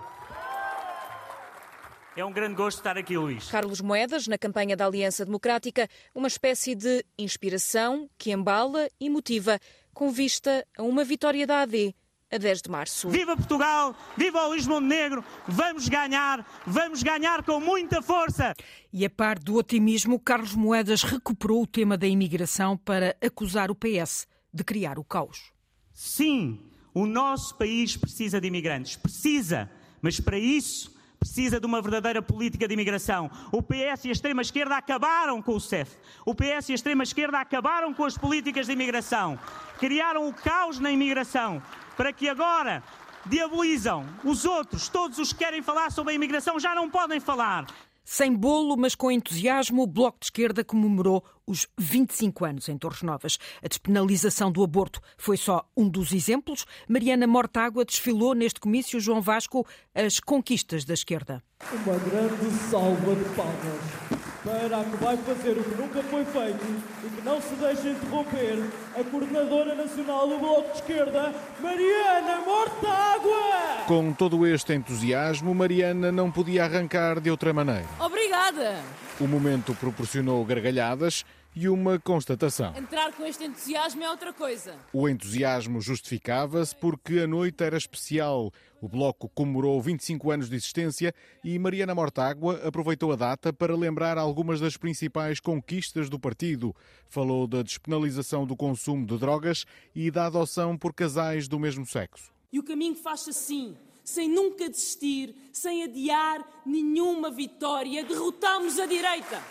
É 2.15 2.23
um 2.23 2.31
grande 2.31 2.55
gosto 2.55 2.77
estar 2.77 2.95
aqui, 2.95 3.17
Luís. 3.17 3.49
Carlos 3.49 3.81
Moedas, 3.81 4.27
na 4.27 4.37
campanha 4.37 4.77
da 4.77 4.85
Aliança 4.85 5.25
Democrática, 5.25 5.89
uma 6.13 6.27
espécie 6.27 6.75
de 6.75 7.03
inspiração 7.17 8.07
que 8.17 8.31
embala 8.31 8.87
e 8.99 9.09
motiva, 9.09 9.59
com 9.93 10.11
vista 10.11 10.65
a 10.77 10.83
uma 10.83 11.03
vitória 11.03 11.45
da 11.47 11.61
AD 11.61 11.93
a 12.31 12.37
10 12.37 12.61
de 12.61 12.69
março. 12.69 13.09
Viva 13.09 13.35
Portugal! 13.35 13.95
Viva 14.15 14.45
o 14.45 14.49
Luís 14.49 14.67
Montenegro! 14.67 15.25
Vamos 15.47 15.89
ganhar! 15.89 16.45
Vamos 16.65 17.01
ganhar 17.01 17.43
com 17.43 17.59
muita 17.59 18.01
força! 18.01 18.53
E 18.93 19.03
a 19.03 19.09
par 19.09 19.39
do 19.39 19.55
otimismo, 19.55 20.19
Carlos 20.19 20.53
Moedas 20.53 21.03
recuperou 21.03 21.63
o 21.63 21.67
tema 21.67 21.97
da 21.97 22.07
imigração 22.07 22.77
para 22.77 23.15
acusar 23.21 23.71
o 23.71 23.75
PS 23.75 24.27
de 24.55 24.63
criar 24.63 24.97
o 24.97 25.03
caos. 25.03 25.51
Sim, 25.93 26.59
O 26.97 27.05
nosso 27.05 27.55
país 27.55 27.97
precisa 27.97 28.39
de 28.39 28.47
imigrantes. 28.47 28.95
Precisa. 28.95 29.69
Mas 30.01 30.17
para 30.17 30.39
isso 30.39 30.95
precisa 31.19 31.59
de 31.59 31.65
uma 31.65 31.81
verdadeira 31.81 32.21
política 32.21 32.69
de 32.69 32.73
imigração. 32.73 33.29
O 33.51 33.61
PS 33.61 34.05
e 34.05 34.09
a 34.09 34.11
extrema-esquerda 34.13 34.77
acabaram 34.77 35.41
com 35.41 35.55
o 35.55 35.59
CEF. 35.59 35.97
O 36.25 36.33
PS 36.33 36.69
e 36.69 36.71
a 36.71 36.75
extrema-esquerda 36.75 37.39
acabaram 37.39 37.93
com 37.93 38.05
as 38.05 38.17
políticas 38.17 38.67
de 38.67 38.71
imigração. 38.71 39.37
Criaram 39.77 40.29
o 40.29 40.33
caos 40.33 40.79
na 40.79 40.89
imigração 40.89 41.61
para 41.97 42.13
que 42.13 42.29
agora 42.29 42.81
diabolizam 43.25 44.05
os 44.23 44.45
outros, 44.45 44.87
todos 44.87 45.17
os 45.17 45.33
que 45.33 45.39
querem 45.39 45.61
falar 45.61 45.91
sobre 45.91 46.13
a 46.13 46.15
imigração 46.15 46.57
já 46.59 46.73
não 46.73 46.89
podem 46.89 47.19
falar. 47.19 47.65
Sem 48.05 48.35
bolo, 48.35 48.77
mas 48.77 48.93
com 48.93 49.11
entusiasmo, 49.11 49.81
o 49.81 49.87
Bloco 49.87 50.19
de 50.19 50.27
Esquerda 50.27 50.63
comemorou 50.63 51.25
os 51.47 51.67
25 51.75 52.45
anos 52.45 52.69
em 52.69 52.77
Torres 52.77 53.01
Novas. 53.01 53.39
A 53.63 53.67
despenalização 53.67 54.51
do 54.51 54.63
aborto 54.63 55.01
foi 55.17 55.37
só 55.37 55.67
um 55.75 55.89
dos 55.89 56.13
exemplos. 56.13 56.65
Mariana 56.87 57.25
Mortágua 57.25 57.83
desfilou 57.83 58.35
neste 58.35 58.59
comício, 58.59 58.99
João 58.99 59.21
Vasco, 59.21 59.65
as 59.93 60.19
conquistas 60.19 60.85
da 60.85 60.93
esquerda. 60.93 61.43
Uma 61.71 61.97
grande 61.97 62.51
salva 62.69 63.15
de 63.15 63.25
palmas 63.35 64.14
para 64.45 64.79
a 64.79 64.83
que 64.83 64.95
vai 64.97 65.17
fazer 65.17 65.57
o 65.57 65.63
que 65.63 65.81
nunca 65.81 66.03
foi 66.03 66.23
feito 66.23 66.65
e 67.03 67.09
que 67.09 67.21
não 67.23 67.41
se 67.41 67.55
deixa 67.55 67.89
interromper 67.89 68.63
a 68.95 69.03
coordenadora 69.03 69.73
nacional 69.73 70.29
do 70.29 70.37
Bloco 70.37 70.71
de 70.71 70.75
Esquerda, 70.75 71.33
Mariana 71.59 72.41
Mortágua. 72.45 73.85
Com 73.87 74.13
todo 74.13 74.45
este 74.45 74.73
entusiasmo, 74.73 75.53
Mariana 75.55 76.11
não 76.11 76.29
podia 76.29 76.65
arrancar 76.65 77.19
de 77.19 77.31
outra 77.31 77.51
maneira. 77.51 77.87
Obrigada! 77.99 78.75
O 79.19 79.27
momento 79.27 79.73
proporcionou 79.73 80.45
gargalhadas 80.45 81.25
e 81.55 81.69
uma 81.69 81.97
constatação. 81.97 82.75
Entrar 82.75 83.13
com 83.13 83.25
este 83.25 83.45
entusiasmo 83.45 84.03
é 84.03 84.09
outra 84.09 84.33
coisa. 84.33 84.75
O 84.91 85.07
entusiasmo 85.07 85.79
justificava-se 85.79 86.75
porque 86.75 87.19
a 87.19 87.27
noite 87.27 87.63
era 87.63 87.77
especial. 87.77 88.51
O 88.81 88.89
Bloco 88.89 89.29
comemorou 89.29 89.81
25 89.81 90.29
anos 90.31 90.49
de 90.49 90.55
existência 90.57 91.15
e 91.43 91.57
Mariana 91.57 91.95
Mortágua 91.95 92.61
aproveitou 92.67 93.11
a 93.13 93.15
data 93.15 93.53
para 93.53 93.75
lembrar 93.75 94.17
algumas 94.17 94.59
das 94.59 94.75
principais 94.75 95.39
conquistas 95.39 96.09
do 96.09 96.19
partido. 96.19 96.75
Falou 97.07 97.47
da 97.47 97.63
despenalização 97.63 98.45
do 98.45 98.55
consumo 98.55 99.05
de 99.05 99.17
drogas 99.17 99.65
e 99.95 100.11
da 100.11 100.25
adoção 100.25 100.77
por 100.77 100.93
casais 100.93 101.47
do 101.47 101.59
mesmo 101.59 101.85
sexo. 101.85 102.31
E 102.51 102.59
o 102.59 102.63
caminho 102.63 102.95
faz-se 102.95 103.29
assim, 103.29 103.75
sem 104.03 104.29
nunca 104.29 104.69
desistir, 104.69 105.33
sem 105.51 105.83
adiar 105.83 106.45
nenhuma 106.65 107.31
vitória. 107.31 108.03
Derrotamos 108.03 108.77
a 108.77 108.85
direita 108.85 109.41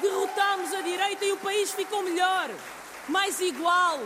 derrotámos 0.00 0.72
a 0.72 0.80
direita 0.80 1.24
e 1.24 1.32
o 1.32 1.36
país 1.38 1.70
ficou 1.72 2.02
melhor, 2.02 2.50
mais 3.08 3.40
igual, 3.40 4.00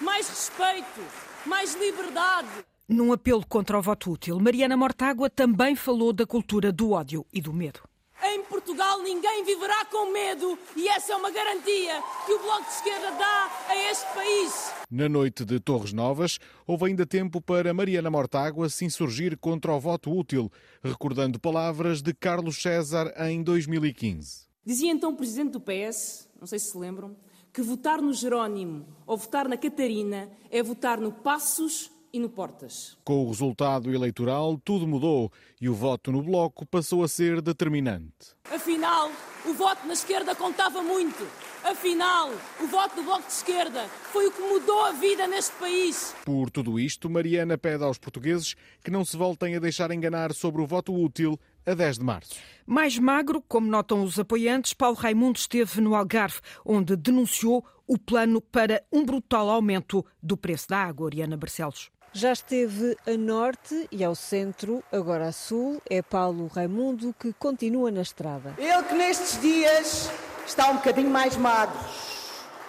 mais 0.00 0.28
respeito, 0.28 1.00
mais 1.46 1.74
liberdade. 1.74 2.48
Num 2.88 3.12
apelo 3.12 3.46
contra 3.46 3.78
o 3.78 3.82
voto 3.82 4.10
útil, 4.10 4.38
Mariana 4.38 4.76
Mortágua 4.76 5.30
também 5.30 5.74
falou 5.74 6.12
da 6.12 6.26
cultura 6.26 6.70
do 6.70 6.92
ódio 6.92 7.26
e 7.32 7.40
do 7.40 7.52
medo. 7.52 7.80
Em 8.24 8.44
Portugal 8.44 9.02
ninguém 9.02 9.44
viverá 9.44 9.84
com 9.86 10.12
medo 10.12 10.56
e 10.76 10.86
essa 10.88 11.12
é 11.12 11.16
uma 11.16 11.30
garantia 11.30 12.00
que 12.24 12.32
o 12.32 12.38
Bloco 12.38 12.62
de 12.62 12.70
Esquerda 12.70 13.10
dá 13.12 13.50
a 13.68 13.90
este 13.90 14.06
país. 14.14 14.72
Na 14.88 15.08
noite 15.08 15.44
de 15.44 15.58
Torres 15.58 15.92
Novas, 15.92 16.38
houve 16.64 16.86
ainda 16.86 17.04
tempo 17.04 17.40
para 17.40 17.74
Mariana 17.74 18.10
Mortágua 18.10 18.68
se 18.68 18.84
insurgir 18.84 19.36
contra 19.36 19.72
o 19.72 19.80
voto 19.80 20.16
útil, 20.16 20.52
recordando 20.84 21.40
palavras 21.40 22.00
de 22.00 22.14
Carlos 22.14 22.62
César 22.62 23.12
em 23.16 23.42
2015. 23.42 24.51
Dizia 24.64 24.92
então 24.92 25.10
o 25.10 25.16
presidente 25.16 25.52
do 25.52 25.60
PS, 25.60 26.28
não 26.38 26.46
sei 26.46 26.58
se 26.58 26.70
se 26.70 26.78
lembram, 26.78 27.16
que 27.52 27.60
votar 27.60 28.00
no 28.00 28.12
Jerónimo 28.12 28.86
ou 29.04 29.16
votar 29.16 29.48
na 29.48 29.56
Catarina 29.56 30.30
é 30.50 30.62
votar 30.62 31.00
no 31.00 31.10
Passos 31.10 31.90
e 32.12 32.20
no 32.20 32.28
Portas. 32.28 32.96
Com 33.04 33.24
o 33.24 33.28
resultado 33.28 33.92
eleitoral, 33.92 34.56
tudo 34.64 34.86
mudou 34.86 35.32
e 35.60 35.68
o 35.68 35.74
voto 35.74 36.12
no 36.12 36.22
Bloco 36.22 36.64
passou 36.64 37.02
a 37.02 37.08
ser 37.08 37.42
determinante. 37.42 38.36
Afinal, 38.44 39.10
o 39.44 39.54
voto 39.54 39.86
na 39.86 39.92
esquerda 39.92 40.34
contava 40.34 40.82
muito. 40.82 41.26
Afinal, 41.64 42.30
o 42.60 42.66
voto 42.66 42.96
do 42.96 43.02
Bloco 43.02 43.26
de 43.26 43.32
Esquerda 43.32 43.86
foi 44.12 44.26
o 44.26 44.32
que 44.32 44.40
mudou 44.40 44.84
a 44.84 44.92
vida 44.92 45.26
neste 45.26 45.52
país. 45.56 46.14
Por 46.24 46.50
tudo 46.50 46.78
isto, 46.78 47.08
Mariana 47.08 47.56
pede 47.56 47.84
aos 47.84 47.98
portugueses 47.98 48.54
que 48.82 48.90
não 48.90 49.04
se 49.04 49.16
voltem 49.16 49.54
a 49.54 49.60
deixar 49.60 49.90
enganar 49.90 50.32
sobre 50.32 50.60
o 50.60 50.66
voto 50.66 50.94
útil 50.94 51.38
a 51.64 51.74
10 51.74 51.98
de 51.98 52.04
março. 52.04 52.34
Mais 52.66 52.98
magro, 52.98 53.42
como 53.42 53.68
notam 53.68 54.02
os 54.02 54.18
apoiantes, 54.18 54.72
Paulo 54.72 54.96
Raimundo 54.96 55.38
esteve 55.38 55.80
no 55.80 55.94
Algarve, 55.94 56.40
onde 56.64 56.96
denunciou 56.96 57.64
o 57.86 57.98
plano 57.98 58.40
para 58.40 58.82
um 58.92 59.04
brutal 59.04 59.48
aumento 59.48 60.04
do 60.22 60.36
preço 60.36 60.68
da 60.68 60.78
água. 60.78 61.06
Oriana 61.06 61.36
Barcelos. 61.36 61.90
Já 62.14 62.32
esteve 62.32 62.96
a 63.06 63.16
norte 63.16 63.88
e 63.90 64.04
ao 64.04 64.14
centro, 64.14 64.84
agora 64.92 65.28
a 65.28 65.32
sul. 65.32 65.80
É 65.88 66.02
Paulo 66.02 66.46
Raimundo 66.46 67.14
que 67.18 67.32
continua 67.32 67.90
na 67.90 68.02
estrada. 68.02 68.54
Ele 68.58 68.82
que 68.82 68.94
nestes 68.94 69.40
dias 69.40 70.10
está 70.46 70.70
um 70.70 70.76
bocadinho 70.76 71.10
mais 71.10 71.36
magro 71.38 71.78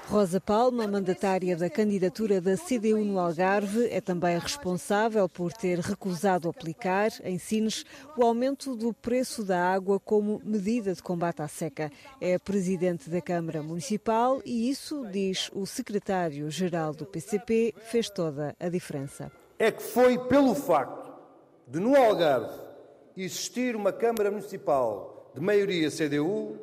Rosa 0.10 0.40
Palma, 0.40 0.86
mandatária 0.86 1.56
da 1.56 1.70
candidatura 1.70 2.40
da 2.40 2.56
CDU 2.58 3.04
no 3.04 3.18
Algarve, 3.18 3.88
é 3.90 4.02
também 4.02 4.38
responsável 4.38 5.28
por 5.30 5.52
ter 5.54 5.80
recusado 5.80 6.50
aplicar 6.50 7.10
em 7.24 7.40
Sines 7.40 7.86
o 8.16 8.24
aumento 8.24 8.76
do 8.76 8.94
preço 8.94 9.44
da 9.44 9.74
água 9.74 10.00
como 10.00 10.42
medida 10.44 10.94
de 10.94 11.02
combate 11.02 11.42
à 11.42 11.48
seca. 11.48 11.90
É 12.20 12.38
presidente 12.38 13.10
da 13.10 13.22
Câmara 13.22 13.64
Municipal 13.64 14.42
e 14.46 14.70
isso, 14.70 15.08
diz 15.10 15.50
o 15.54 15.66
secretário-geral 15.66 16.94
do 16.94 17.06
PCP, 17.06 17.74
fez 17.78 18.10
toda 18.10 18.56
a 18.60 18.70
diferença. 18.70 19.32
É 19.58 19.72
que 19.72 19.82
foi 19.82 20.20
pelo 20.20 20.54
facto 20.54 21.12
de 21.68 21.80
no 21.80 21.96
Algarve 21.96 22.60
existir 23.16 23.76
uma 23.76 23.94
Câmara 23.94 24.30
Municipal 24.30 25.32
de 25.34 25.42
maioria 25.42 25.90
CDU 25.90 26.60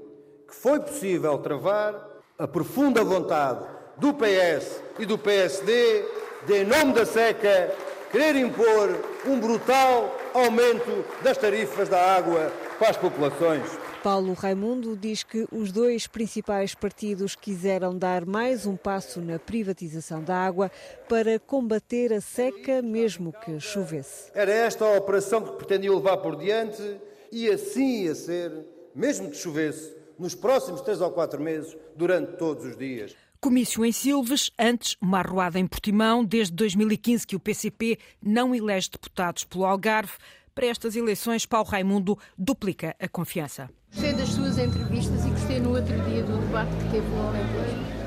que 0.47 0.55
foi 0.55 0.79
possível 0.79 1.39
travar 1.39 2.20
a 2.41 2.49
profunda 2.49 3.05
vontade 3.05 3.67
do 3.99 4.15
PS 4.15 4.83
e 4.99 5.05
do 5.05 5.19
PSD 5.19 6.03
de, 6.47 6.63
em 6.63 6.65
nome 6.65 6.95
da 6.95 7.05
seca, 7.05 7.71
querer 8.11 8.35
impor 8.35 8.99
um 9.27 9.39
brutal 9.39 10.17
aumento 10.33 11.05
das 11.23 11.37
tarifas 11.37 11.87
da 11.87 12.01
água 12.17 12.51
para 12.79 12.89
as 12.89 12.97
populações. 12.97 13.63
Paulo 14.03 14.33
Raimundo 14.33 14.97
diz 14.97 15.23
que 15.23 15.47
os 15.53 15.71
dois 15.71 16.07
principais 16.07 16.75
partidos 16.75 17.37
quiseram 17.37 17.95
dar 17.95 18.25
mais 18.25 18.65
um 18.65 18.75
passo 18.75 19.21
na 19.21 19.39
privatização 19.39 20.25
da 20.25 20.35
água 20.35 20.71
para 21.07 21.39
combater 21.39 22.11
a 22.11 22.23
seca, 22.23 22.81
mesmo 22.81 23.35
que 23.35 23.61
chovesse. 23.61 24.31
Era 24.35 24.51
esta 24.51 24.87
a 24.87 24.97
operação 24.97 25.43
que 25.43 25.53
pretendiam 25.57 25.95
levar 25.95 26.17
por 26.17 26.37
diante 26.37 26.99
e 27.31 27.51
assim 27.51 28.05
ia 28.05 28.15
ser, 28.15 28.51
mesmo 28.95 29.31
que 29.31 29.37
chovesse, 29.37 30.00
nos 30.21 30.35
próximos 30.35 30.83
três 30.83 31.01
ou 31.01 31.11
quatro 31.11 31.43
meses, 31.43 31.75
durante 31.97 32.37
todos 32.37 32.65
os 32.65 32.77
dias. 32.77 33.17
Comício 33.41 33.85
em 33.87 33.91
Silves, 33.91 34.51
antes 34.59 34.97
uma 35.01 35.19
arruada 35.19 35.59
em 35.59 35.67
Portimão, 35.67 36.23
desde 36.23 36.53
2015 36.53 37.27
que 37.27 37.35
o 37.35 37.41
PCP 37.41 37.99
não 38.23 38.55
elege 38.55 38.91
deputados 38.91 39.45
pelo 39.45 39.65
Algarve. 39.65 40.13
Para 40.55 40.67
estas 40.67 40.95
eleições, 40.95 41.47
Paulo 41.47 41.67
Raimundo 41.67 42.19
duplica 42.37 42.95
a 43.01 43.09
confiança. 43.09 43.71
Gostei 43.91 44.13
das 44.13 44.29
suas 44.29 44.59
entrevistas 44.59 45.25
e 45.25 45.31
gostei 45.31 45.59
no 45.59 45.71
outro 45.71 45.99
dia 46.03 46.23
do 46.23 46.39
debate 46.39 46.71
que 46.71 46.91
teve 46.93 47.09
no 47.09 47.29
Alentejo. 47.29 48.00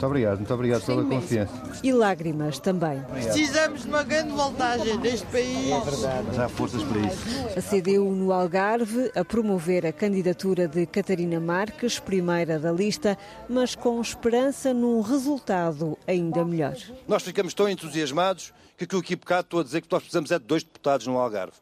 Muito 0.00 0.06
obrigado, 0.06 0.36
muito 0.38 0.54
obrigado 0.54 0.86
pela 0.86 1.04
confiança. 1.04 1.52
E 1.82 1.92
lágrimas 1.92 2.58
também. 2.58 3.02
Precisamos 3.12 3.82
de 3.82 3.88
uma 3.88 4.02
grande 4.02 4.30
voltagem 4.30 4.96
neste 4.96 5.26
país. 5.26 5.70
É 5.70 5.80
verdade, 5.80 6.26
mas 6.26 6.38
há 6.38 6.48
forças 6.48 6.82
para 6.84 7.00
isso. 7.00 7.58
A 7.58 7.60
CDU 7.60 8.10
no 8.10 8.32
Algarve 8.32 9.12
a 9.14 9.22
promover 9.22 9.84
a 9.84 9.92
candidatura 9.92 10.66
de 10.66 10.86
Catarina 10.86 11.38
Marques, 11.38 11.98
primeira 11.98 12.58
da 12.58 12.72
lista, 12.72 13.18
mas 13.46 13.74
com 13.74 14.00
esperança 14.00 14.72
num 14.72 15.02
resultado 15.02 15.98
ainda 16.08 16.46
melhor. 16.46 16.78
Nós 17.06 17.22
ficamos 17.22 17.52
tão 17.52 17.68
entusiasmados 17.68 18.54
que 18.78 18.86
que 18.86 19.16
bocado 19.16 19.42
estou 19.42 19.60
a 19.60 19.62
dizer 19.62 19.82
que 19.82 19.88
nós 19.92 20.00
precisamos 20.00 20.30
é 20.30 20.38
de 20.38 20.46
dois 20.46 20.62
deputados 20.62 21.06
no 21.06 21.18
Algarve. 21.18 21.52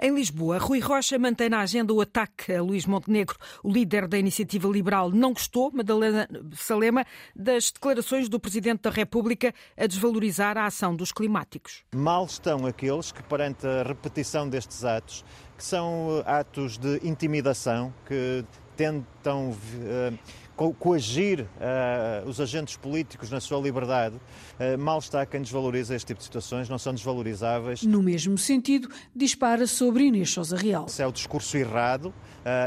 Em 0.00 0.14
Lisboa, 0.14 0.58
Rui 0.58 0.78
Rocha 0.78 1.18
mantém 1.18 1.48
na 1.48 1.58
agenda 1.58 1.92
o 1.92 2.00
ataque 2.00 2.52
a 2.52 2.62
Luís 2.62 2.86
Montenegro. 2.86 3.36
O 3.64 3.72
líder 3.72 4.06
da 4.06 4.16
Iniciativa 4.16 4.68
Liberal 4.68 5.10
não 5.10 5.32
gostou, 5.32 5.72
Madalena 5.72 6.28
Salema, 6.54 7.04
das 7.34 7.72
declarações 7.72 8.28
do 8.28 8.38
Presidente 8.38 8.82
da 8.82 8.90
República 8.90 9.52
a 9.76 9.86
desvalorizar 9.88 10.56
a 10.56 10.66
ação 10.66 10.94
dos 10.94 11.10
climáticos. 11.10 11.82
Mal 11.92 12.26
estão 12.26 12.64
aqueles 12.64 13.10
que, 13.10 13.24
perante 13.24 13.66
a 13.66 13.82
repetição 13.82 14.48
destes 14.48 14.84
atos, 14.84 15.24
que 15.56 15.64
são 15.64 16.22
eh, 16.24 16.30
atos 16.30 16.78
de 16.78 17.00
intimidação, 17.02 17.92
que 18.06 18.44
tentam 18.76 19.50
uh, 19.50 20.18
co 20.58 20.74
coagir 20.74 21.42
uh, 21.42 22.28
os 22.28 22.40
agentes 22.40 22.76
políticos 22.76 23.30
na 23.30 23.40
sua 23.40 23.60
liberdade, 23.60 24.16
uh, 24.16 24.76
mal 24.76 24.98
está 24.98 25.24
quem 25.24 25.40
desvaloriza 25.40 25.94
este 25.94 26.08
tipo 26.08 26.18
de 26.18 26.24
situações, 26.24 26.68
não 26.68 26.78
são 26.78 26.92
desvalorizáveis. 26.92 27.84
No 27.84 28.02
mesmo 28.02 28.36
sentido, 28.36 28.88
dispara 29.14 29.68
sobre 29.68 30.04
Inês 30.04 30.32
Sousa 30.32 30.56
Real. 30.56 30.86
Isso 30.86 31.00
é 31.00 31.06
o 31.06 31.12
discurso 31.12 31.56
errado, 31.56 32.06
uh, 32.06 32.14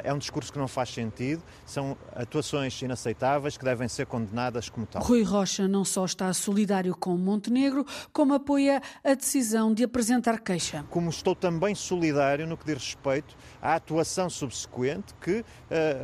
é 0.06 0.14
um 0.14 0.18
discurso 0.18 0.54
que 0.54 0.58
não 0.58 0.70
faz 0.70 0.90
sentido, 0.90 1.44
são 1.66 1.98
atuações 2.16 2.82
inaceitáveis 2.82 3.58
que 3.58 3.66
devem 3.66 3.90
ser 3.90 4.06
condenadas 4.06 4.70
como 4.70 4.86
tal. 4.86 5.04
Rui 5.04 5.24
Rocha 5.24 5.68
não 5.68 5.84
só 5.84 6.06
está 6.06 6.32
solidário 6.34 6.96
com 6.96 7.18
Montenegro, 7.18 7.86
como 8.14 8.34
apoia 8.34 8.82
a 9.04 9.14
decisão 9.14 9.74
de 9.74 9.84
apresentar 9.84 10.40
queixa. 10.40 10.86
Como 10.90 11.10
estou 11.10 11.36
também 11.36 11.76
solidário 11.76 12.48
no 12.48 12.56
que 12.56 12.66
diz 12.66 12.76
respeito 12.76 13.36
à 13.62 13.76
atuação 13.76 14.30
subsequente 14.30 15.14
que 15.20 15.44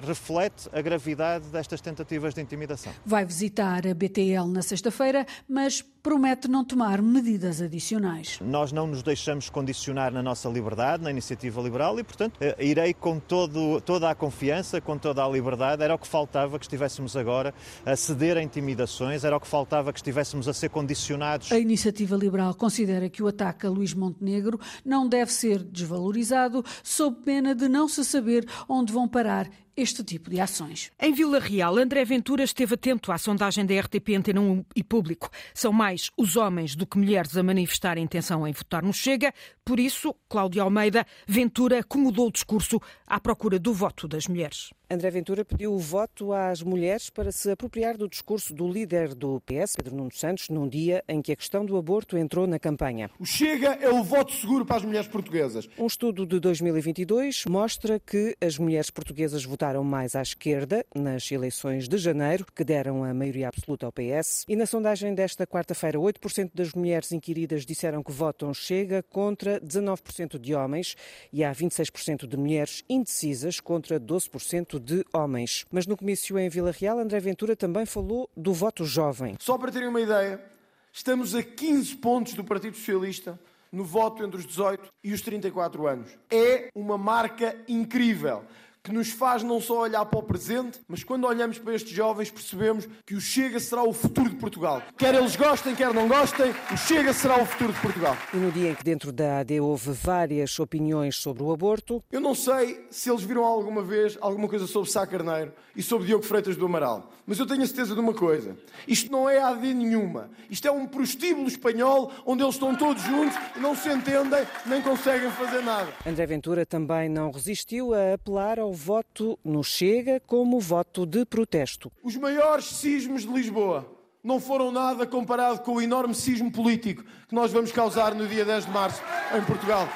reflete 0.05 0.69
a 0.73 0.81
gravidade 0.81 1.47
destas 1.77 1.81
tentativas 1.81 2.33
de 2.33 2.41
intimidação. 2.41 2.93
Vai 3.05 3.25
visitar 3.25 3.87
a 3.87 3.93
BTL 3.93 4.47
na 4.51 4.61
sexta-feira, 4.61 5.25
mas 5.47 5.83
promete 6.07 6.47
não 6.47 6.63
tomar 6.63 7.01
medidas 7.01 7.61
adicionais. 7.61 8.39
Nós 8.41 8.71
não 8.71 8.87
nos 8.87 9.03
deixamos 9.03 9.49
condicionar 9.49 10.09
na 10.09 10.23
nossa 10.23 10.47
liberdade, 10.47 11.03
na 11.03 11.11
iniciativa 11.11 11.59
liberal 11.59 11.99
e, 11.99 12.03
portanto, 12.03 12.37
eh, 12.39 12.55
irei 12.61 12.93
com 12.93 13.19
todo, 13.19 13.81
toda 13.81 14.09
a 14.09 14.15
confiança, 14.15 14.79
com 14.79 14.97
toda 14.97 15.21
a 15.21 15.27
liberdade. 15.27 15.83
Era 15.83 15.93
o 15.93 15.99
que 15.99 16.07
faltava 16.07 16.57
que 16.57 16.63
estivéssemos 16.63 17.17
agora 17.17 17.53
a 17.85 17.93
ceder 17.97 18.37
a 18.37 18.41
intimidações, 18.41 19.25
era 19.25 19.35
o 19.35 19.39
que 19.41 19.47
faltava 19.47 19.91
que 19.91 19.99
estivéssemos 19.99 20.47
a 20.47 20.53
ser 20.53 20.69
condicionados. 20.69 21.51
A 21.51 21.59
iniciativa 21.59 22.15
liberal 22.15 22.55
considera 22.55 23.09
que 23.09 23.21
o 23.21 23.27
ataque 23.27 23.67
a 23.67 23.69
Luís 23.69 23.93
Montenegro 23.93 24.57
não 24.85 25.09
deve 25.09 25.33
ser 25.33 25.61
desvalorizado, 25.61 26.63
sob 26.81 27.17
pena 27.25 27.53
de 27.53 27.67
não 27.67 27.89
se 27.89 28.05
saber 28.05 28.47
onde 28.69 28.93
vão 28.93 29.09
parar 29.09 29.49
este 29.77 30.03
tipo 30.03 30.31
de 30.31 30.39
ações. 30.39 30.91
Em 30.99 31.13
Vila 31.13 31.39
Real, 31.39 31.77
André 31.77 32.03
Ventura 32.03 32.43
esteve 32.43 32.73
atento 32.73 33.11
à 33.11 33.17
sondagem 33.19 33.63
da 33.63 33.79
RTP 33.79 34.15
Antena 34.17 34.41
1 34.41 34.65
e 34.75 34.83
Público. 34.83 35.29
São 35.53 35.71
mais 35.71 35.96
os 36.17 36.35
homens 36.35 36.75
do 36.75 36.85
que 36.85 36.97
mulheres 36.97 37.35
a 37.37 37.43
manifestarem 37.43 38.03
intenção 38.03 38.47
em 38.47 38.53
votar 38.53 38.83
no 38.83 38.93
Chega. 38.93 39.33
Por 39.63 39.79
isso, 39.79 40.15
Cláudio 40.29 40.63
Almeida, 40.63 41.05
Ventura 41.27 41.79
acomodou 41.79 42.27
o 42.27 42.31
discurso 42.31 42.79
à 43.05 43.19
procura 43.19 43.59
do 43.59 43.73
voto 43.73 44.07
das 44.07 44.27
mulheres. 44.27 44.69
André 44.89 45.09
Ventura 45.11 45.43
pediu 45.43 45.73
o 45.73 45.79
voto 45.79 46.31
às 46.31 46.61
mulheres 46.61 47.09
para 47.09 47.29
se 47.29 47.51
apropriar 47.51 47.97
do 47.97 48.07
discurso 48.07 48.53
do 48.53 48.65
líder 48.71 49.13
do 49.13 49.41
PS, 49.41 49.75
Pedro 49.75 49.97
Nuno 49.97 50.13
Santos, 50.13 50.47
num 50.47 50.65
dia 50.65 51.03
em 51.09 51.21
que 51.21 51.33
a 51.33 51.35
questão 51.35 51.65
do 51.65 51.75
aborto 51.75 52.17
entrou 52.17 52.47
na 52.47 52.57
campanha. 52.57 53.09
O 53.19 53.25
Chega 53.25 53.77
é 53.81 53.89
o 53.89 54.01
voto 54.01 54.31
seguro 54.31 54.65
para 54.65 54.77
as 54.77 54.85
mulheres 54.85 55.09
portuguesas. 55.09 55.67
Um 55.77 55.87
estudo 55.87 56.25
de 56.25 56.39
2022 56.39 57.43
mostra 57.49 57.99
que 57.99 58.37
as 58.39 58.57
mulheres 58.57 58.89
portuguesas 58.89 59.43
votaram 59.43 59.83
mais 59.83 60.15
à 60.15 60.21
esquerda 60.21 60.85
nas 60.95 61.29
eleições 61.31 61.89
de 61.89 61.97
janeiro, 61.97 62.45
que 62.55 62.63
deram 62.63 63.03
a 63.03 63.13
maioria 63.13 63.49
absoluta 63.49 63.85
ao 63.85 63.91
PS. 63.91 64.45
E 64.47 64.55
na 64.55 64.65
sondagem 64.65 65.13
desta 65.13 65.45
quarta-feira, 65.45 65.86
8% 65.95 66.51
das 66.53 66.73
mulheres 66.73 67.11
inquiridas 67.11 67.65
disseram 67.65 68.03
que 68.03 68.11
votam 68.11 68.53
Chega 68.53 69.03
contra 69.03 69.61
19% 69.61 70.39
de 70.39 70.55
homens 70.55 70.95
e 71.31 71.43
há 71.43 71.51
26% 71.53 72.27
de 72.27 72.35
mulheres 72.35 72.83
indecisas 72.89 73.59
contra 73.59 73.99
12% 73.99 74.79
de 74.79 75.05
homens. 75.13 75.65
Mas 75.71 75.85
no 75.85 75.95
comício 75.95 76.37
em 76.37 76.49
Vila 76.49 76.71
Real, 76.71 76.99
André 76.99 77.19
Ventura 77.19 77.55
também 77.55 77.85
falou 77.85 78.29
do 78.35 78.53
voto 78.53 78.83
jovem. 78.83 79.35
Só 79.39 79.57
para 79.57 79.71
terem 79.71 79.87
uma 79.87 80.01
ideia, 80.01 80.43
estamos 80.91 81.35
a 81.35 81.43
15 81.43 81.95
pontos 81.97 82.33
do 82.33 82.43
Partido 82.43 82.75
Socialista 82.75 83.39
no 83.71 83.83
voto 83.83 84.23
entre 84.23 84.39
os 84.39 84.45
18 84.45 84.91
e 85.03 85.13
os 85.13 85.21
34 85.21 85.87
anos. 85.87 86.09
É 86.31 86.69
uma 86.73 86.97
marca 86.97 87.55
incrível 87.67 88.43
que 88.87 88.93
nos 88.93 89.09
faz 89.09 89.43
não 89.43 89.59
só 89.59 89.81
olhar 89.81 90.05
para 90.05 90.17
o 90.17 90.23
presente, 90.23 90.79
mas 90.87 91.03
quando 91.03 91.27
olhamos 91.27 91.59
para 91.59 91.75
estes 91.75 91.91
jovens 91.91 92.31
percebemos 92.31 92.87
que 93.05 93.15
o 93.15 93.19
Chega 93.19 93.59
será 93.59 93.83
o 93.83 93.91
futuro 93.91 94.29
de 94.29 94.37
Portugal. 94.37 94.81
Quer 94.97 95.13
eles 95.13 95.35
gostem, 95.35 95.75
quer 95.75 95.93
não 95.93 96.07
gostem, 96.07 96.51
o 96.71 96.77
Chega 96.77 97.11
será 97.11 97.37
o 97.37 97.45
futuro 97.45 97.73
de 97.73 97.81
Portugal. 97.81 98.15
E 98.33 98.37
no 98.37 98.49
dia 98.49 98.71
em 98.71 98.75
que 98.75 98.85
dentro 98.85 99.11
da 99.11 99.39
AD 99.39 99.59
houve 99.59 99.91
várias 99.91 100.57
opiniões 100.57 101.17
sobre 101.17 101.43
o 101.43 101.51
aborto... 101.51 102.01
Eu 102.09 102.21
não 102.21 102.33
sei 102.33 102.87
se 102.89 103.09
eles 103.09 103.23
viram 103.23 103.43
alguma 103.43 103.81
vez 103.81 104.17
alguma 104.21 104.47
coisa 104.47 104.65
sobre 104.65 104.89
Sá 104.89 105.05
Carneiro 105.05 105.51
e 105.75 105.83
sobre 105.83 106.07
Diogo 106.07 106.23
Freitas 106.23 106.55
do 106.55 106.65
Amaral, 106.65 107.11
mas 107.25 107.37
eu 107.39 107.45
tenho 107.45 107.63
a 107.63 107.67
certeza 107.67 107.93
de 107.93 107.99
uma 107.99 108.13
coisa. 108.13 108.55
Isto 108.87 109.11
não 109.11 109.29
é 109.29 109.37
AD 109.39 109.73
nenhuma. 109.73 110.29
Isto 110.49 110.65
é 110.69 110.71
um 110.71 110.87
prostíbulo 110.87 111.47
espanhol 111.49 112.09
onde 112.25 112.41
eles 112.41 112.55
estão 112.55 112.73
todos 112.73 113.03
juntos 113.03 113.37
e 113.53 113.59
não 113.59 113.75
se 113.75 113.89
entendem 113.89 114.47
nem 114.65 114.81
conseguem 114.81 115.29
fazer 115.31 115.61
nada. 115.61 115.91
André 116.05 116.25
Ventura 116.25 116.65
também 116.65 117.09
não 117.09 117.29
resistiu 117.29 117.93
a 117.93 118.13
apelar 118.13 118.57
ao 118.59 118.76
voto 118.77 119.37
no 119.43 119.63
Chega 119.63 120.21
como 120.25 120.59
voto 120.59 121.05
de 121.05 121.25
protesto. 121.25 121.91
Os 122.03 122.15
maiores 122.15 122.65
sismos 122.65 123.23
de 123.23 123.29
Lisboa 123.29 123.85
não 124.23 124.39
foram 124.39 124.71
nada 124.71 125.05
comparado 125.07 125.61
com 125.61 125.73
o 125.73 125.81
enorme 125.81 126.13
sismo 126.13 126.51
político 126.51 127.03
que 127.27 127.33
nós 127.33 127.51
vamos 127.51 127.71
causar 127.71 128.13
no 128.13 128.27
dia 128.27 128.45
10 128.45 128.65
de 128.65 128.71
março 128.71 129.01
em 129.35 129.43
Portugal. 129.43 129.89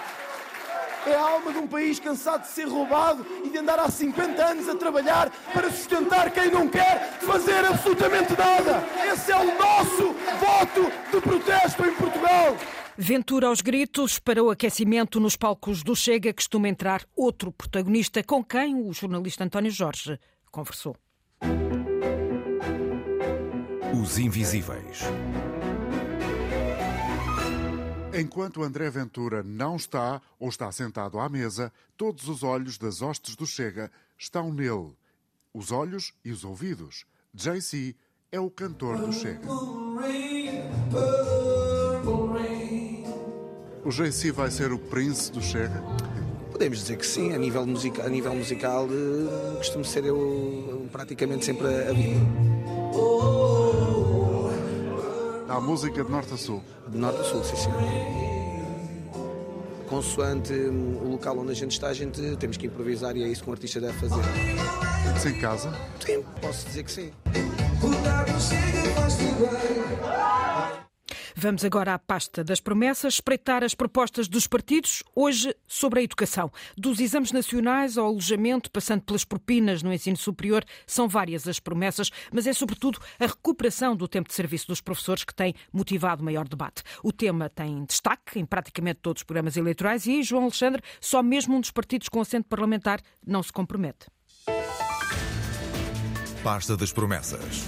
É 1.06 1.16
a 1.16 1.22
alma 1.22 1.52
de 1.52 1.58
um 1.58 1.68
país 1.68 2.00
cansado 2.00 2.42
de 2.42 2.50
ser 2.50 2.68
roubado 2.68 3.26
e 3.44 3.50
de 3.50 3.58
andar 3.58 3.80
há 3.80 3.90
50 3.90 4.44
anos 4.44 4.70
a 4.70 4.76
trabalhar 4.76 5.32
para 5.52 5.72
sustentar 5.72 6.30
quem 6.32 6.52
não 6.52 6.68
quer 6.68 7.20
fazer 7.22 7.66
absolutamente 7.66 8.34
nada. 8.38 8.84
Esse 9.12 9.32
é 9.32 9.38
o 9.38 9.58
nosso 9.58 10.16
voto 10.40 10.92
de 11.12 11.22
protesto 11.22 11.86
em 11.86 11.94
Portugal. 11.94 12.56
Ventura 13.04 13.48
aos 13.48 13.62
gritos 13.62 14.20
para 14.20 14.44
o 14.44 14.52
aquecimento 14.52 15.20
nos 15.20 15.36
palcos 15.36 15.82
do 15.82 15.96
Chega 15.96 16.32
costuma 16.32 16.70
entrar 16.70 17.04
outro 17.16 17.52
protagonista 17.52 18.24
com 18.24 18.44
quem 18.44 18.76
o 18.76 18.94
jornalista 18.94 19.44
António 19.44 19.72
Jorge 19.72 20.20
conversou. 20.52 20.96
Os 24.00 24.20
Invisíveis. 24.20 25.00
Enquanto 28.14 28.62
André 28.62 28.88
Ventura 28.92 29.42
não 29.42 29.78
está 29.78 30.22
ou 30.40 30.50
está 30.50 30.72
sentado 30.72 31.20
à 31.20 31.28
mesa, 31.28 31.74
todos 31.98 32.28
os 32.28 32.44
olhos 32.44 32.78
das 32.78 33.02
hostes 33.02 33.36
do 33.36 33.48
Chega 33.48 33.92
estão 34.16 34.54
nele. 34.54 34.96
Os 35.52 35.72
olhos 35.72 36.14
e 36.24 36.32
os 36.32 36.44
ouvidos. 36.44 37.08
JC 37.34 37.96
é 38.32 38.40
o 38.40 38.52
cantor 38.52 39.00
do 39.00 39.12
Chega. 39.12 39.48
O 43.84 43.90
JC 43.90 44.32
vai 44.32 44.52
ser 44.52 44.72
o 44.72 44.78
Prince 44.78 45.32
do 45.32 45.42
Chega? 45.42 45.82
Podemos 46.52 46.78
dizer 46.78 46.98
que 46.98 47.06
sim, 47.06 47.34
a 47.34 47.38
nível, 47.38 47.66
musica, 47.66 48.06
a 48.06 48.10
nível 48.10 48.36
musical 48.36 48.86
uh, 48.86 49.58
costumo 49.58 49.84
ser 49.84 50.06
eu 50.06 50.88
praticamente 50.92 51.46
sempre 51.46 51.66
a 51.66 51.92
vida. 51.92 52.20
Há 55.50 55.60
música 55.60 56.04
de 56.04 56.12
norte 56.12 56.32
a 56.36 56.38
sul? 56.38 56.62
De 56.88 56.98
norte 56.98 57.22
a 57.22 57.24
sul, 57.24 57.44
sim, 57.44 57.56
sim. 57.56 57.70
Consoante 59.90 60.54
o 60.54 61.10
local 61.10 61.40
onde 61.40 61.52
a 61.52 61.56
gente 61.56 61.72
está, 61.72 61.88
a 61.88 61.94
gente 61.94 62.38
temos 62.38 62.58
que 62.58 62.68
improvisar 62.68 63.18
e 63.18 63.24
é 63.24 63.28
isso 63.28 63.44
que 63.44 63.50
um 63.50 63.54
artista 63.54 63.82
deve 63.82 63.94
fazer. 63.94 64.24
Sente-se 65.08 65.30
em 65.30 65.40
casa? 65.42 65.74
Sim, 66.06 66.24
posso 66.40 66.68
dizer 66.68 66.84
que 66.84 66.92
sim. 66.92 67.12
Vamos 71.42 71.66
agora 71.66 71.96
à 71.96 71.98
pasta 71.98 72.44
das 72.44 72.60
promessas, 72.60 73.16
espreitar 73.16 73.64
as 73.64 73.74
propostas 73.74 74.28
dos 74.28 74.46
partidos, 74.46 75.02
hoje 75.16 75.56
sobre 75.68 76.00
a 76.00 76.04
educação. 76.04 76.52
Dos 76.78 77.00
exames 77.00 77.32
nacionais 77.32 77.98
ao 77.98 78.06
alojamento, 78.06 78.70
passando 78.70 79.02
pelas 79.02 79.26
propinas 79.26 79.82
no 79.82 79.92
ensino 79.92 80.16
superior, 80.16 80.64
são 80.86 81.08
várias 81.08 81.48
as 81.48 81.60
promessas, 81.60 82.12
mas 82.32 82.46
é 82.46 82.54
sobretudo 82.54 83.00
a 83.20 83.26
recuperação 83.26 83.96
do 83.96 84.08
tempo 84.08 84.30
de 84.30 84.36
serviço 84.36 84.68
dos 84.68 84.82
professores 84.82 85.24
que 85.24 85.34
tem 85.34 85.56
motivado 85.74 86.24
maior 86.24 86.48
debate. 86.48 86.84
O 87.04 87.12
tema 87.12 87.50
tem 87.50 87.86
destaque 87.86 88.38
em 88.38 88.46
praticamente 88.46 89.00
todos 89.02 89.22
os 89.22 89.26
programas 89.26 89.58
eleitorais 89.58 90.06
e, 90.06 90.22
João 90.22 90.44
Alexandre, 90.44 90.84
só 91.00 91.24
mesmo 91.24 91.56
um 91.56 91.60
dos 91.60 91.72
partidos 91.72 92.08
com 92.08 92.22
assento 92.22 92.48
parlamentar 92.48 93.02
não 93.26 93.42
se 93.42 93.52
compromete. 93.52 94.06
Pasta 96.44 96.78
das 96.78 96.94
promessas. 96.94 97.68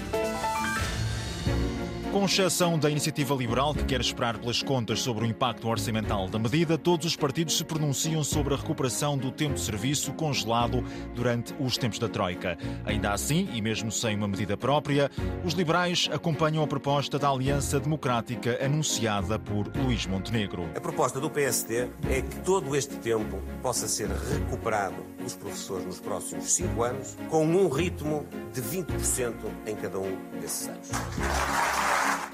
Com 2.14 2.26
exceção 2.26 2.78
da 2.78 2.92
iniciativa 2.92 3.34
liberal, 3.34 3.74
que 3.74 3.84
quer 3.86 4.00
esperar 4.00 4.38
pelas 4.38 4.62
contas 4.62 5.02
sobre 5.02 5.26
o 5.26 5.28
impacto 5.28 5.68
orçamental 5.68 6.30
da 6.30 6.38
medida, 6.38 6.78
todos 6.78 7.08
os 7.08 7.16
partidos 7.16 7.58
se 7.58 7.64
pronunciam 7.64 8.24
sobre 8.24 8.54
a 8.54 8.58
recuperação 8.58 9.18
do 9.18 9.32
tempo 9.32 9.56
de 9.56 9.62
serviço 9.62 10.14
congelado 10.14 10.84
durante 11.16 11.56
os 11.60 11.76
tempos 11.76 11.98
da 11.98 12.08
Troika. 12.08 12.56
Ainda 12.86 13.14
assim, 13.14 13.50
e 13.52 13.60
mesmo 13.64 13.92
sem 13.92 14.16
uma 14.16 14.28
medida 14.28 14.56
própria, 14.56 15.10
os 15.44 15.56
liberais 15.56 16.08
acompanham 16.14 16.64
a 16.64 16.68
proposta 16.68 17.18
da 17.18 17.30
Aliança 17.30 17.80
Democrática 17.80 18.64
anunciada 18.64 19.40
por 19.40 19.76
Luís 19.76 20.06
Montenegro. 20.06 20.70
A 20.76 20.80
proposta 20.80 21.20
do 21.20 21.32
PSD 21.32 21.90
é 22.12 22.22
que 22.22 22.40
todo 22.42 22.76
este 22.76 22.96
tempo 22.98 23.42
possa 23.64 23.88
ser 23.88 24.10
recuperado 24.10 25.02
pelos 25.18 25.36
professores 25.36 25.84
nos 25.84 26.00
próximos 26.00 26.52
cinco 26.52 26.84
anos, 26.84 27.18
com 27.28 27.44
um 27.44 27.68
ritmo 27.70 28.24
de 28.54 28.62
20% 28.62 29.34
em 29.66 29.76
cada 29.76 29.98
um 29.98 30.16
desses 30.40 30.68
anos. 30.68 30.90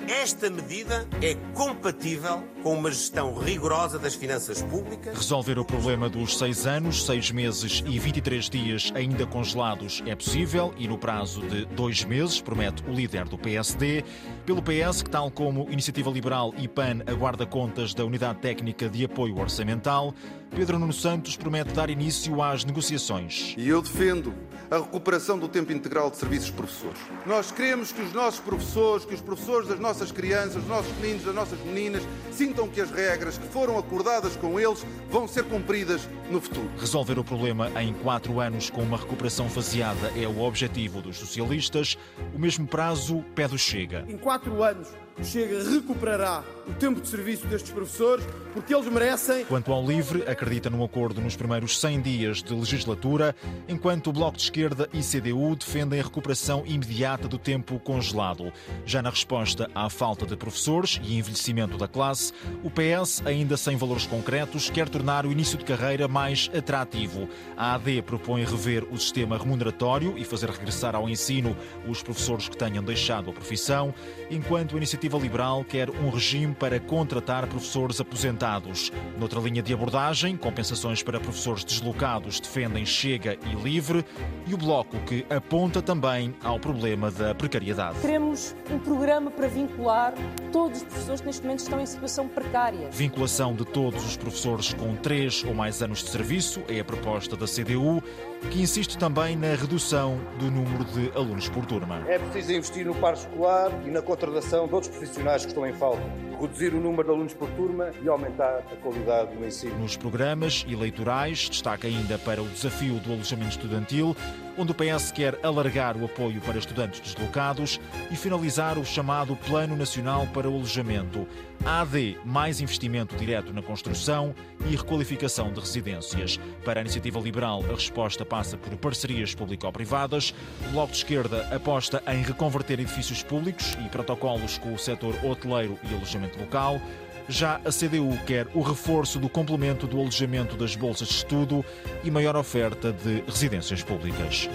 Esta 0.09 0.49
medida 0.49 1.07
é 1.21 1.35
compatível 1.53 2.43
com 2.63 2.73
uma 2.73 2.89
gestão 2.89 3.37
rigorosa 3.37 3.99
das 3.99 4.15
finanças 4.15 4.59
públicas. 4.59 5.15
Resolver 5.15 5.59
o 5.59 5.63
problema 5.63 6.09
dos 6.09 6.35
seis 6.35 6.65
anos, 6.65 7.05
seis 7.05 7.29
meses 7.29 7.83
e 7.85 7.99
23 7.99 8.49
dias 8.49 8.91
ainda 8.95 9.27
congelados 9.27 10.01
é 10.07 10.15
possível 10.15 10.73
e 10.79 10.87
no 10.87 10.97
prazo 10.97 11.41
de 11.41 11.63
dois 11.65 12.03
meses, 12.03 12.41
promete 12.41 12.83
o 12.89 12.91
líder 12.91 13.25
do 13.25 13.37
PSD. 13.37 14.03
Pelo 14.47 14.63
PS, 14.63 15.03
que 15.03 15.11
tal 15.11 15.29
como 15.29 15.69
Iniciativa 15.69 16.09
Liberal 16.09 16.55
e 16.57 16.67
PAN 16.67 17.03
aguarda 17.05 17.45
contas 17.45 17.93
da 17.93 18.03
Unidade 18.03 18.39
Técnica 18.39 18.89
de 18.89 19.05
Apoio 19.05 19.37
Orçamental, 19.37 20.11
Pedro 20.55 20.79
Nuno 20.79 20.93
Santos 20.93 21.35
promete 21.37 21.71
dar 21.73 21.89
início 21.89 22.41
às 22.41 22.65
negociações. 22.65 23.53
E 23.57 23.69
eu 23.69 23.81
defendo 23.81 24.33
a 24.69 24.77
recuperação 24.77 25.37
do 25.39 25.47
tempo 25.47 25.71
integral 25.71 26.11
de 26.11 26.17
serviços 26.17 26.51
professores. 26.51 26.99
Nós 27.25 27.51
queremos 27.51 27.91
que 27.91 28.01
os 28.01 28.13
nossos 28.13 28.39
professores, 28.39 29.05
que 29.05 29.15
os 29.15 29.21
professores 29.21 29.67
das 29.67 29.79
nossas 29.79 30.11
crianças, 30.11 30.57
os 30.57 30.67
nossos 30.67 30.91
meninos, 30.97 31.23
das 31.23 31.35
nossas 31.35 31.59
meninas, 31.61 32.03
sintam 32.31 32.67
que 32.67 32.81
as 32.81 32.91
regras 32.91 33.37
que 33.37 33.47
foram 33.47 33.77
acordadas 33.77 34.35
com 34.35 34.59
eles 34.59 34.85
vão 35.09 35.27
ser 35.27 35.43
cumpridas 35.45 36.07
no 36.29 36.39
futuro. 36.39 36.69
Resolver 36.77 37.17
o 37.17 37.23
problema 37.23 37.71
em 37.81 37.93
quatro 37.93 38.39
anos 38.39 38.69
com 38.69 38.81
uma 38.81 38.97
recuperação 38.97 39.49
faseada 39.49 40.11
é 40.15 40.27
o 40.27 40.41
objetivo 40.41 41.01
dos 41.01 41.17
socialistas. 41.17 41.97
O 42.35 42.39
mesmo 42.39 42.67
prazo 42.67 43.23
pede 43.33 43.55
o 43.55 43.57
Chega. 43.57 44.05
Em 44.07 44.17
quatro 44.17 44.61
anos, 44.61 44.89
Chega 45.23 45.63
recuperará 45.69 46.43
o 46.69 46.73
tempo 46.73 47.01
de 47.01 47.07
serviço 47.07 47.47
destes 47.47 47.71
professores, 47.71 48.25
porque 48.53 48.73
eles 48.73 48.87
merecem. 48.87 49.43
Quanto 49.45 49.73
ao 49.73 49.85
LIVRE, 49.85 50.23
acredita 50.27 50.69
num 50.69 50.83
acordo 50.83 51.19
nos 51.19 51.35
primeiros 51.35 51.79
100 51.79 52.01
dias 52.01 52.43
de 52.43 52.53
legislatura, 52.53 53.35
enquanto 53.67 54.07
o 54.07 54.13
Bloco 54.13 54.37
de 54.37 54.43
Esquerda 54.43 54.87
e 54.93 55.01
CDU 55.01 55.55
defendem 55.55 55.99
a 55.99 56.03
recuperação 56.03 56.63
imediata 56.65 57.27
do 57.27 57.39
tempo 57.39 57.79
congelado. 57.79 58.53
Já 58.85 59.01
na 59.01 59.09
resposta 59.09 59.69
à 59.73 59.89
falta 59.89 60.25
de 60.25 60.37
professores 60.37 61.01
e 61.03 61.17
envelhecimento 61.17 61.75
da 61.75 61.87
classe, 61.87 62.31
o 62.63 62.69
PS, 62.69 63.23
ainda 63.25 63.57
sem 63.57 63.75
valores 63.75 64.05
concretos, 64.05 64.69
quer 64.69 64.87
tornar 64.87 65.25
o 65.25 65.31
início 65.31 65.57
de 65.57 65.65
carreira 65.65 66.07
mais 66.07 66.51
atrativo. 66.55 67.27
A 67.57 67.73
AD 67.73 68.03
propõe 68.03 68.45
rever 68.45 68.85
o 68.91 68.97
sistema 68.97 69.37
remuneratório 69.37 70.17
e 70.17 70.23
fazer 70.23 70.49
regressar 70.51 70.95
ao 70.95 71.09
ensino 71.09 71.57
os 71.87 72.03
professores 72.03 72.47
que 72.47 72.55
tenham 72.55 72.83
deixado 72.83 73.31
a 73.31 73.33
profissão, 73.33 73.93
enquanto 74.29 74.75
a 74.75 74.77
Iniciativa 74.77 75.08
Liberal 75.17 75.63
quer 75.63 75.89
um 75.89 76.09
regime 76.09 76.53
para 76.53 76.79
contratar 76.79 77.47
professores 77.47 77.99
aposentados. 77.99 78.91
Noutra 79.17 79.39
linha 79.39 79.61
de 79.61 79.73
abordagem, 79.73 80.37
compensações 80.37 81.01
para 81.01 81.19
professores 81.19 81.63
deslocados 81.63 82.39
defendem 82.39 82.85
Chega 82.85 83.37
e 83.45 83.55
Livre 83.55 84.05
e 84.45 84.53
o 84.53 84.57
Bloco 84.57 84.97
que 85.05 85.25
aponta 85.29 85.81
também 85.81 86.35
ao 86.43 86.59
problema 86.59 87.09
da 87.09 87.33
precariedade. 87.33 87.99
Queremos 87.99 88.55
um 88.69 88.79
programa 88.79 89.31
para 89.31 89.47
vincular 89.47 90.13
todos 90.51 90.79
os 90.79 90.83
professores 90.83 91.21
que 91.21 91.27
neste 91.27 91.41
momento 91.41 91.59
estão 91.59 91.79
em 91.79 91.85
situação 91.85 92.27
precária. 92.27 92.89
Vinculação 92.91 93.55
de 93.55 93.65
todos 93.65 94.05
os 94.05 94.17
professores 94.17 94.73
com 94.73 94.95
três 94.95 95.43
ou 95.43 95.53
mais 95.53 95.81
anos 95.81 96.03
de 96.03 96.09
serviço 96.09 96.61
é 96.67 96.79
a 96.79 96.83
proposta 96.83 97.35
da 97.35 97.45
CDU, 97.45 98.03
que 98.51 98.61
insiste 98.61 98.97
também 98.97 99.35
na 99.35 99.55
redução 99.55 100.19
do 100.37 100.49
número 100.49 100.85
de 100.85 101.11
alunos 101.15 101.49
por 101.49 101.65
turma. 101.65 102.03
É 102.07 102.17
preciso 102.17 102.53
investir 102.53 102.85
no 102.85 102.95
par 102.95 103.13
escolar 103.13 103.71
e 103.85 103.89
na 103.89 104.01
contratação 104.01 104.67
de 104.67 104.73
outros 104.73 104.95
profissionais 104.99 105.43
que 105.43 105.47
estão 105.51 105.65
em 105.65 105.73
falta, 105.73 106.01
reduzir 106.39 106.73
o 106.73 106.79
número 106.81 107.05
de 107.05 107.09
alunos 107.09 107.33
por 107.33 107.49
turma 107.51 107.91
e 108.03 108.07
aumentar 108.09 108.63
a 108.71 108.75
qualidade 108.75 109.33
do 109.35 109.45
ensino. 109.45 109.77
Nos 109.79 109.95
programas 109.95 110.65
eleitorais, 110.67 111.47
destaca 111.49 111.87
ainda 111.87 112.17
para 112.19 112.41
o 112.41 112.47
desafio 112.49 112.95
do 112.95 113.13
alojamento 113.13 113.51
estudantil, 113.51 114.15
onde 114.59 114.73
o 114.73 114.75
PS 114.75 115.09
quer 115.13 115.39
alargar 115.41 115.95
o 115.95 116.03
apoio 116.03 116.41
para 116.41 116.57
estudantes 116.57 116.99
deslocados 116.99 117.79
e 118.11 118.15
finalizar 118.17 118.77
o 118.77 118.85
chamado 118.85 119.33
Plano 119.37 119.73
Nacional 119.73 120.27
para 120.33 120.49
o 120.49 120.55
Alojamento. 120.55 121.25
AD, 121.65 122.17
mais 122.25 122.59
investimento 122.59 123.15
direto 123.15 123.53
na 123.53 123.61
construção 123.61 124.35
e 124.65 124.75
requalificação 124.75 125.53
de 125.53 125.61
residências. 125.61 126.37
Para 126.65 126.79
a 126.79 126.81
Iniciativa 126.81 127.19
Liberal, 127.21 127.63
a 127.69 127.73
resposta 127.73 128.25
passa 128.25 128.57
por 128.57 128.75
parcerias 128.75 129.33
público-privadas. 129.33 130.33
O 130.67 130.71
Bloco 130.71 130.91
de 130.91 130.97
Esquerda 130.97 131.47
aposta 131.55 132.03
em 132.07 132.21
reconverter 132.21 132.81
edifícios 132.81 133.23
públicos 133.23 133.77
e 133.85 133.87
protocolos 133.87 134.57
com 134.57 134.73
o 134.73 134.79
setor 134.79 135.15
hoteleiro 135.23 135.79
e 135.89 135.95
alojamento 135.95 136.37
local. 136.37 136.81
Já 137.29 137.57
a 137.57 137.69
CDU 137.69 138.17
quer 138.25 138.47
o 138.55 138.61
reforço 138.61 139.19
do 139.19 139.29
complemento 139.29 139.85
do 139.85 139.99
alojamento 139.99 140.57
das 140.57 140.75
bolsas 140.75 141.09
de 141.09 141.13
estudo 141.13 141.63
e 142.03 142.09
maior 142.09 142.35
oferta 142.35 142.91
de 142.91 143.21
residências 143.21 143.83
públicas. 143.83 144.49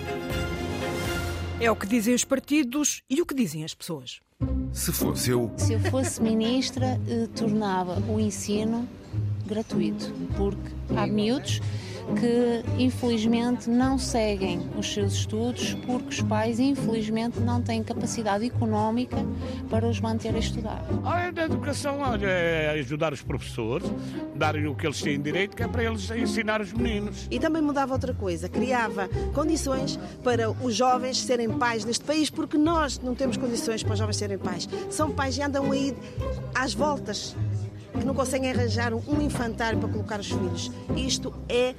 É 1.61 1.71
o 1.71 1.77
que 1.77 1.87
dizem 1.87 2.15
os 2.15 2.25
partidos 2.25 3.01
e 3.09 3.23
o 3.23 3.27
que 3.27 3.33
dizem 3.33 3.65
as 3.65 3.75
pessoas. 3.75 4.21
Se 4.73 4.91
fosse 4.91 5.31
eu. 5.31 5.53
Se 5.57 5.75
eu 5.75 5.81
fosse 5.83 6.21
ministra, 6.21 7.01
eh, 7.09 7.29
tornava 7.37 8.03
o 8.09 8.19
ensino 8.19 8.89
gratuito, 9.47 10.13
porque 10.37 10.73
há 10.97 11.07
miúdos 11.07 11.61
que 12.19 12.63
infelizmente 12.83 13.69
não 13.69 13.99
seguem 13.99 14.61
os 14.77 14.93
seus 14.93 15.15
estudos 15.15 15.75
porque 15.87 16.09
os 16.09 16.21
pais 16.23 16.61
infelizmente 16.61 17.41
não 17.41 17.63
têm 17.63 17.83
capacidade 17.83 18.45
económica 18.45 19.17
para 19.71 19.87
os 19.89 20.01
manter 20.01 20.35
a 20.35 20.39
estudar. 20.39 20.85
A 21.05 21.29
educação 21.29 22.01
olha, 22.01 22.27
é 22.27 22.71
ajudar 22.81 23.13
os 23.13 23.23
professores, 23.23 23.91
darem 24.35 24.67
o 24.67 24.75
que 24.75 24.87
eles 24.87 25.01
têm 25.01 25.21
direito, 25.21 25.57
que 25.57 25.63
é 25.63 25.69
para 25.69 25.85
eles 25.85 26.11
ensinar 26.11 26.61
os 26.61 26.73
meninos. 26.73 27.27
E 27.31 27.39
também 27.39 27.63
mudava 27.63 27.93
outra 27.93 28.15
coisa, 28.15 28.49
criava 28.49 29.09
condições 29.33 29.99
para 30.23 30.51
os 30.51 30.75
jovens 30.75 31.19
serem 31.19 31.49
pais 31.49 31.85
neste 31.85 32.05
país, 32.05 32.31
porque 32.31 32.57
nós 32.57 32.99
não 32.99 33.15
temos 33.15 33.37
condições 33.37 33.83
para 33.83 33.93
os 33.93 33.99
jovens 33.99 34.17
serem 34.17 34.39
pais. 34.39 34.69
São 34.91 35.11
pais 35.11 35.37
e 35.39 35.43
andam 35.43 35.71
aí 35.73 35.95
às 36.55 36.75
voltas 36.75 37.37
que 37.99 38.05
não 38.05 38.15
conseguem 38.15 38.51
arranjar 38.51 38.93
um 38.93 39.23
infantário 39.23 39.79
para 39.79 39.89
colocar 39.89 40.21
os 40.21 40.29
filhos. 40.29 40.71
Isto 40.97 41.33
é 41.49 41.75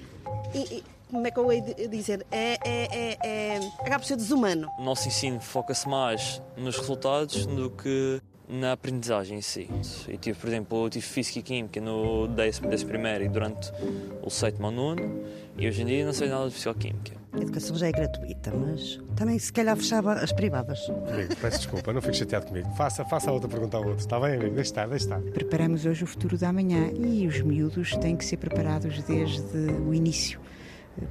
e, 0.57 0.83
como 1.09 1.27
é 1.27 1.31
que 1.31 1.39
eu 1.39 1.51
ia 1.51 1.87
dizer? 1.87 2.25
É, 2.31 2.57
é, 2.63 2.87
é, 2.91 3.17
é, 3.23 3.57
acaba 3.79 3.99
por 3.99 4.05
ser 4.05 4.15
desumano. 4.15 4.69
O 4.77 4.83
nosso 4.83 5.07
ensino 5.07 5.39
foca-se 5.39 5.87
mais 5.87 6.41
nos 6.57 6.77
resultados 6.77 7.45
do 7.45 7.69
que 7.69 8.21
na 8.47 8.73
aprendizagem 8.73 9.37
em 9.37 9.41
si. 9.41 9.69
Eu 10.07 10.17
tive, 10.17 10.37
por 10.37 10.47
exemplo, 10.47 10.85
eu 10.85 10.89
tive 10.89 11.05
Física 11.05 11.39
e 11.39 11.41
Química 11.41 11.81
no 11.81 12.27
10 12.27 12.59
primeiro 12.83 13.23
e 13.23 13.29
durante 13.29 13.71
o 14.21 14.29
sétimo 14.29 14.67
ao 14.67 14.71
nono, 14.71 15.23
e 15.57 15.67
hoje 15.67 15.81
em 15.81 15.85
dia 15.85 16.05
não 16.05 16.13
sei 16.13 16.29
nada 16.29 16.47
de 16.47 16.53
Física-Química. 16.53 17.15
A 17.33 17.37
educação 17.37 17.75
já 17.75 17.87
é 17.87 17.91
gratuita, 17.91 18.53
mas 18.55 19.01
também 19.15 19.37
se 19.37 19.51
calhar 19.51 19.75
fechava 19.75 20.13
as 20.13 20.31
privadas. 20.31 20.79
Amigo, 20.89 21.35
peço 21.35 21.57
desculpa, 21.57 21.91
não 21.91 22.01
fique 22.01 22.17
chateado 22.17 22.45
comigo. 22.45 22.69
Faça, 22.75 23.03
faça 23.03 23.29
a 23.29 23.33
outra 23.33 23.49
pergunta 23.49 23.75
ao 23.75 23.83
outro, 23.83 23.99
está 23.99 24.19
bem, 24.19 24.35
amigo? 24.35 24.55
Deixa 24.55 24.69
estar, 24.69 24.87
deixa 24.87 25.05
estar. 25.05 25.19
Preparamos 25.31 25.85
hoje 25.85 26.03
o 26.03 26.07
futuro 26.07 26.37
da 26.37 26.53
manhã 26.53 26.91
e 26.93 27.27
os 27.27 27.41
miúdos 27.41 27.95
têm 27.97 28.15
que 28.15 28.23
ser 28.23 28.37
preparados 28.37 29.03
desde 29.03 29.57
o 29.85 29.93
início 29.93 30.39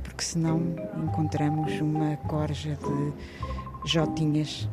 porque 0.03 0.23
senão 0.23 0.75
encontramos 1.03 1.81
uma 1.81 2.16
corja 2.16 2.77
de 2.77 3.90
jotinhas 3.90 4.68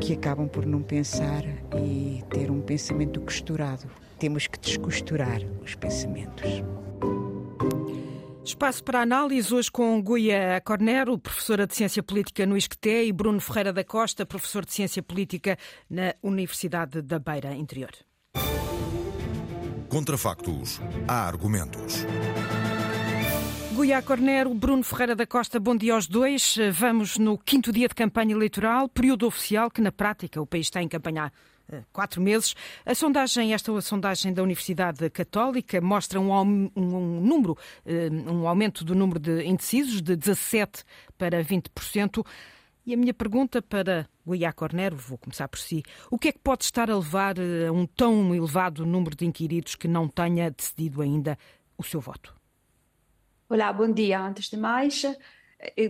que 0.00 0.14
acabam 0.14 0.48
por 0.48 0.66
não 0.66 0.82
pensar 0.82 1.44
e 1.76 2.22
ter 2.30 2.50
um 2.50 2.60
pensamento 2.60 3.20
costurado. 3.20 3.90
Temos 4.18 4.46
que 4.46 4.58
descosturar 4.58 5.40
os 5.62 5.74
pensamentos. 5.74 6.62
Espaço 8.44 8.82
para 8.82 9.00
análise 9.00 9.54
hoje 9.54 9.70
com 9.70 10.02
Guia 10.02 10.60
Cornero, 10.64 11.16
professora 11.16 11.66
de 11.66 11.76
Ciência 11.76 12.02
Política 12.02 12.44
no 12.44 12.56
ISCTE, 12.56 13.06
e 13.06 13.12
Bruno 13.12 13.40
Ferreira 13.40 13.72
da 13.72 13.84
Costa, 13.84 14.26
professor 14.26 14.64
de 14.64 14.72
Ciência 14.72 15.02
Política 15.02 15.56
na 15.88 16.14
Universidade 16.22 17.00
da 17.02 17.20
Beira 17.20 17.54
Interior. 17.54 17.90
Contra 19.88 20.18
factos, 20.18 20.80
há 21.06 21.26
argumentos. 21.26 22.04
Guiá 23.74 24.02
Cornero, 24.02 24.52
Bruno 24.54 24.82
Ferreira 24.82 25.16
da 25.16 25.26
Costa, 25.26 25.58
bom 25.58 25.74
dia 25.74 25.94
aos 25.94 26.06
dois. 26.06 26.56
Vamos 26.72 27.16
no 27.16 27.38
quinto 27.38 27.72
dia 27.72 27.88
de 27.88 27.94
campanha 27.94 28.34
eleitoral, 28.34 28.86
período 28.86 29.26
oficial 29.26 29.70
que 29.70 29.80
na 29.80 29.90
prática 29.90 30.40
o 30.40 30.46
país 30.46 30.66
está 30.66 30.82
em 30.82 30.88
campanha 30.88 31.24
há 31.24 31.74
eh, 31.74 31.82
quatro 31.90 32.20
meses. 32.20 32.54
A 32.84 32.94
sondagem, 32.94 33.54
esta 33.54 33.80
sondagem 33.80 34.32
da 34.32 34.42
Universidade 34.42 35.08
Católica 35.08 35.80
mostra 35.80 36.20
um, 36.20 36.70
um, 36.76 37.20
número, 37.20 37.56
eh, 37.86 38.10
um 38.10 38.46
aumento 38.46 38.84
do 38.84 38.94
número 38.94 39.18
de 39.18 39.42
indecisos 39.44 40.02
de 40.02 40.16
17 40.16 40.84
para 41.16 41.42
20%. 41.42 42.24
E 42.84 42.92
a 42.92 42.96
minha 42.96 43.14
pergunta 43.14 43.62
para 43.62 44.06
Guiá 44.26 44.52
Cornero, 44.52 44.96
vou 44.96 45.16
começar 45.16 45.48
por 45.48 45.58
si, 45.58 45.82
o 46.10 46.18
que 46.18 46.28
é 46.28 46.32
que 46.32 46.40
pode 46.40 46.64
estar 46.64 46.90
a 46.90 46.96
levar 46.96 47.38
eh, 47.38 47.68
a 47.68 47.72
um 47.72 47.86
tão 47.86 48.34
elevado 48.34 48.84
número 48.84 49.16
de 49.16 49.24
inquiridos 49.24 49.74
que 49.74 49.88
não 49.88 50.08
tenha 50.08 50.50
decidido 50.50 51.00
ainda 51.00 51.38
o 51.78 51.82
seu 51.82 52.00
voto? 52.00 52.41
Olá, 53.52 53.70
bom 53.70 53.92
dia. 53.92 54.18
Antes 54.18 54.48
de 54.48 54.56
mais, 54.56 55.04
eh, 55.04 55.88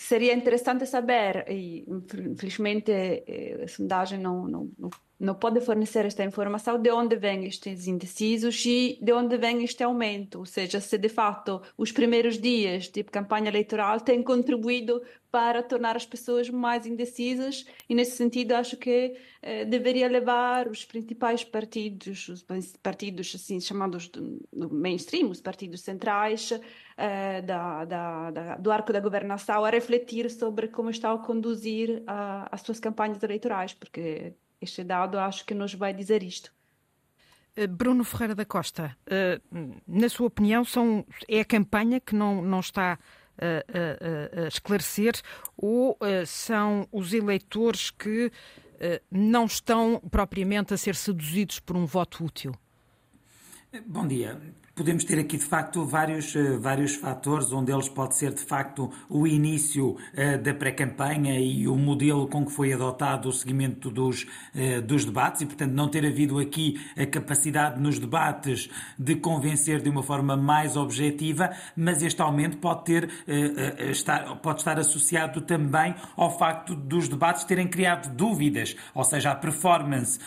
seria 0.00 0.34
interessante 0.34 0.84
saber, 0.84 1.44
e 1.48 1.84
infelizmente 1.88 2.90
eh, 2.90 3.62
a 3.64 3.68
sondagem 3.68 4.18
não, 4.18 4.48
não, 4.48 4.72
não 4.76 4.90
não 5.18 5.34
pode 5.34 5.60
fornecer 5.60 6.04
esta 6.04 6.24
informação 6.24 6.80
de 6.80 6.90
onde 6.90 7.16
vêm 7.16 7.44
estes 7.44 7.86
indecisos 7.86 8.64
e 8.66 8.98
de 9.00 9.12
onde 9.12 9.36
vem 9.36 9.62
este 9.62 9.82
aumento, 9.82 10.40
ou 10.40 10.46
seja, 10.46 10.80
se 10.80 10.98
de 10.98 11.08
fato 11.08 11.62
os 11.78 11.92
primeiros 11.92 12.38
dias 12.38 12.88
de 12.88 13.04
campanha 13.04 13.48
eleitoral 13.48 14.00
têm 14.00 14.22
contribuído 14.22 15.00
para 15.30 15.62
tornar 15.62 15.96
as 15.96 16.06
pessoas 16.06 16.48
mais 16.48 16.86
indecisas 16.86 17.66
e 17.88 17.94
nesse 17.94 18.16
sentido 18.16 18.52
acho 18.52 18.76
que 18.76 19.16
eh, 19.42 19.64
deveria 19.64 20.08
levar 20.08 20.68
os 20.68 20.84
principais 20.84 21.42
partidos, 21.42 22.28
os 22.28 22.44
partidos 22.82 23.32
assim 23.34 23.60
chamados 23.60 24.08
do 24.08 24.70
mainstream, 24.70 25.30
os 25.30 25.40
partidos 25.40 25.80
centrais 25.80 26.52
eh, 26.96 27.42
da, 27.42 27.84
da, 27.84 28.30
da, 28.30 28.56
do 28.56 28.70
arco 28.70 28.92
da 28.92 29.00
governação 29.00 29.64
a 29.64 29.70
refletir 29.70 30.30
sobre 30.30 30.68
como 30.68 30.90
estão 30.90 31.12
a 31.12 31.18
conduzir 31.18 32.02
a, 32.06 32.48
as 32.54 32.60
suas 32.60 32.78
campanhas 32.78 33.20
eleitorais, 33.22 33.74
porque 33.74 34.34
este 34.60 34.84
dado 34.84 35.18
acho 35.18 35.44
que 35.44 35.54
nos 35.54 35.74
vai 35.74 35.92
dizer 35.92 36.22
isto. 36.22 36.52
Eh, 37.56 37.66
Bruno 37.66 38.04
Ferreira 38.04 38.34
da 38.34 38.44
Costa, 38.44 38.96
eh, 39.06 39.40
na 39.86 40.08
sua 40.08 40.26
opinião, 40.26 40.64
são, 40.64 41.06
é 41.28 41.40
a 41.40 41.44
campanha 41.44 42.00
que 42.00 42.14
não, 42.14 42.42
não 42.42 42.60
está 42.60 42.98
a, 43.38 44.40
a, 44.40 44.44
a 44.44 44.48
esclarecer 44.48 45.14
ou 45.56 45.96
eh, 46.00 46.24
são 46.24 46.88
os 46.92 47.12
eleitores 47.12 47.90
que 47.90 48.30
não 49.10 49.46
estão 49.46 50.02
propriamente 50.10 50.74
a 50.74 50.76
ser 50.76 50.94
seduzidos 50.94 51.58
por 51.58 51.74
um 51.74 51.86
voto 51.86 52.22
útil? 52.22 52.54
Bom 53.86 54.06
dia 54.06 54.38
podemos 54.74 55.04
ter 55.04 55.18
aqui 55.18 55.36
de 55.36 55.44
facto 55.44 55.84
vários, 55.84 56.34
eh, 56.34 56.56
vários 56.58 56.96
fatores, 56.96 57.52
onde 57.52 57.72
eles 57.72 57.88
pode 57.88 58.16
ser 58.16 58.32
de 58.32 58.42
facto 58.42 58.90
o 59.08 59.26
início 59.26 59.90
uh, 59.90 60.38
da 60.42 60.52
pré-campanha 60.52 61.38
e 61.38 61.68
o 61.68 61.76
modelo 61.76 62.26
com 62.26 62.44
que 62.44 62.50
foi 62.50 62.72
adotado 62.72 63.28
o 63.28 63.32
seguimento 63.32 63.90
dos, 63.90 64.24
uh, 64.54 64.82
dos 64.82 65.04
debates. 65.04 65.42
E, 65.42 65.46
portanto, 65.46 65.72
não 65.72 65.88
ter 65.88 66.04
havido 66.04 66.38
aqui 66.38 66.80
a 66.96 67.06
capacidade 67.06 67.80
nos 67.80 67.98
debates 67.98 68.68
de 68.98 69.14
convencer 69.14 69.80
de 69.80 69.88
uma 69.88 70.02
forma 70.02 70.36
mais 70.36 70.76
objetiva, 70.76 71.50
mas 71.76 72.02
este 72.02 72.20
aumento 72.20 72.58
pode 72.58 72.84
ter 72.84 73.10
estar, 73.90 74.36
pode 74.36 74.60
estar 74.60 74.78
associado 74.78 75.40
também 75.40 75.94
ao 76.16 76.36
facto 76.36 76.74
dos 76.74 77.08
debates 77.08 77.44
terem 77.44 77.68
criado 77.68 78.14
dúvidas, 78.14 78.76
ou 78.94 79.04
seja, 79.04 79.30
a 79.30 79.34
performance 79.34 80.18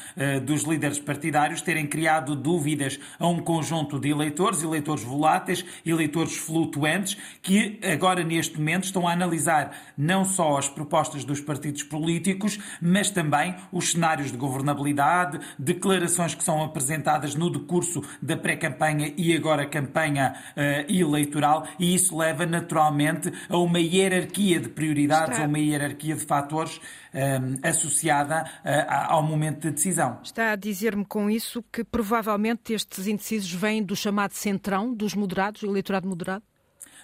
dos 0.45 0.63
líderes 0.63 0.99
partidários 0.99 1.61
terem 1.61 1.87
criado 1.87 2.35
dúvidas 2.35 2.99
a 3.19 3.27
um 3.27 3.39
conjunto 3.39 3.99
de 3.99 4.09
eleitores 4.09 4.36
eleitores, 4.37 4.63
eleitores 4.63 5.03
voláteis, 5.03 5.65
eleitores 5.85 6.37
flutuantes, 6.37 7.17
que 7.41 7.79
agora 7.83 8.23
neste 8.23 8.57
momento 8.57 8.85
estão 8.85 9.07
a 9.07 9.11
analisar 9.11 9.75
não 9.97 10.23
só 10.23 10.57
as 10.57 10.69
propostas 10.69 11.25
dos 11.25 11.41
partidos 11.41 11.83
políticos, 11.83 12.59
mas 12.81 13.09
também 13.09 13.55
os 13.71 13.91
cenários 13.91 14.31
de 14.31 14.37
governabilidade, 14.37 15.39
declarações 15.57 16.35
que 16.35 16.43
são 16.43 16.63
apresentadas 16.63 17.35
no 17.35 17.49
decurso 17.49 18.03
da 18.21 18.37
pré-campanha 18.37 19.13
e 19.17 19.35
agora 19.35 19.65
campanha 19.65 20.35
uh, 20.55 20.91
eleitoral, 20.91 21.67
e 21.79 21.95
isso 21.95 22.15
leva 22.17 22.45
naturalmente 22.45 23.31
a 23.49 23.57
uma 23.57 23.79
hierarquia 23.79 24.59
de 24.59 24.69
prioridades, 24.69 25.31
Está... 25.31 25.45
a 25.45 25.47
uma 25.47 25.59
hierarquia 25.59 26.15
de 26.15 26.25
fatores 26.25 26.79
um, 27.13 27.67
associada 27.67 28.43
uh, 28.43 29.13
ao 29.13 29.23
momento 29.23 29.61
de 29.61 29.71
decisão. 29.71 30.19
Está 30.23 30.51
a 30.51 30.55
dizer-me 30.55 31.05
com 31.05 31.29
isso 31.29 31.63
que 31.71 31.83
provavelmente 31.83 32.73
estes 32.73 33.07
indecisos 33.07 33.51
vêm 33.51 33.83
do 33.83 33.95
chamado 33.95 34.26
centrão, 34.35 34.93
dos 34.93 35.13
moderados, 35.13 35.63
o 35.63 35.67
eleitorado 35.67 36.07
moderado? 36.07 36.43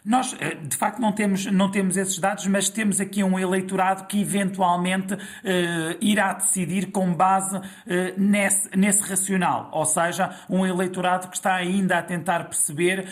Nós, 0.06 0.36
eh, 0.38 0.56
de 0.56 0.76
facto, 0.76 1.00
não 1.00 1.14
temos, 1.14 1.46
não 1.46 1.72
temos 1.72 1.96
esses 1.96 2.20
dados, 2.20 2.46
mas 2.48 2.68
temos 2.68 3.00
aqui 3.00 3.24
um 3.24 3.40
eleitorado 3.40 4.06
que 4.06 4.20
eventualmente 4.20 5.18
eh, 5.46 5.98
irá 6.02 6.34
decidir 6.34 6.92
com 6.92 7.14
base 7.14 7.62
eh, 7.88 8.14
nesse, 8.18 8.70
nesse 8.76 9.02
racional. 9.02 9.70
Ou 9.72 9.86
seja, 9.86 10.30
um 10.50 10.66
eleitorado 10.66 11.30
que 11.30 11.38
está 11.38 11.56
ainda 11.56 12.00
a 12.00 12.02
tentar 12.02 12.46
perceber 12.46 13.08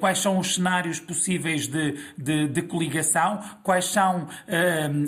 quais 0.00 0.18
são 0.18 0.38
os 0.38 0.54
cenários 0.54 0.98
possíveis 0.98 1.66
de, 1.66 1.96
de, 2.16 2.48
de 2.48 2.62
coligação, 2.62 3.40
quais 3.62 3.86
são 3.86 4.28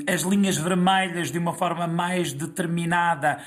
as 0.07 0.23
linhas 0.23 0.57
vermelhas 0.57 1.31
de 1.31 1.39
uma 1.39 1.53
forma 1.53 1.87
mais 1.87 2.33
determinada 2.33 3.39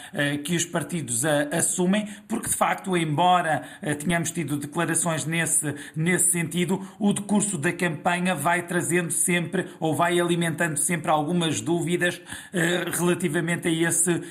que 0.43 0.55
os 0.55 0.65
partidos 0.65 1.23
assumem, 1.25 2.07
porque, 2.27 2.49
de 2.49 2.55
facto, 2.55 2.95
embora 2.95 3.63
tenhamos 3.99 4.31
tido 4.31 4.57
declarações 4.57 5.25
nesse, 5.25 5.73
nesse 5.95 6.31
sentido, 6.31 6.85
o 6.99 7.13
decurso 7.13 7.57
da 7.57 7.71
campanha 7.77 8.35
vai 8.35 8.65
trazendo 8.65 9.11
sempre 9.11 9.67
ou 9.79 9.95
vai 9.95 10.19
alimentando 10.19 10.77
sempre 10.77 11.11
algumas 11.11 11.61
dúvidas 11.61 12.17
uh, 12.17 12.97
relativamente 12.97 13.67
a 13.67 13.71
esse, 13.71 14.11
uh, 14.11 14.23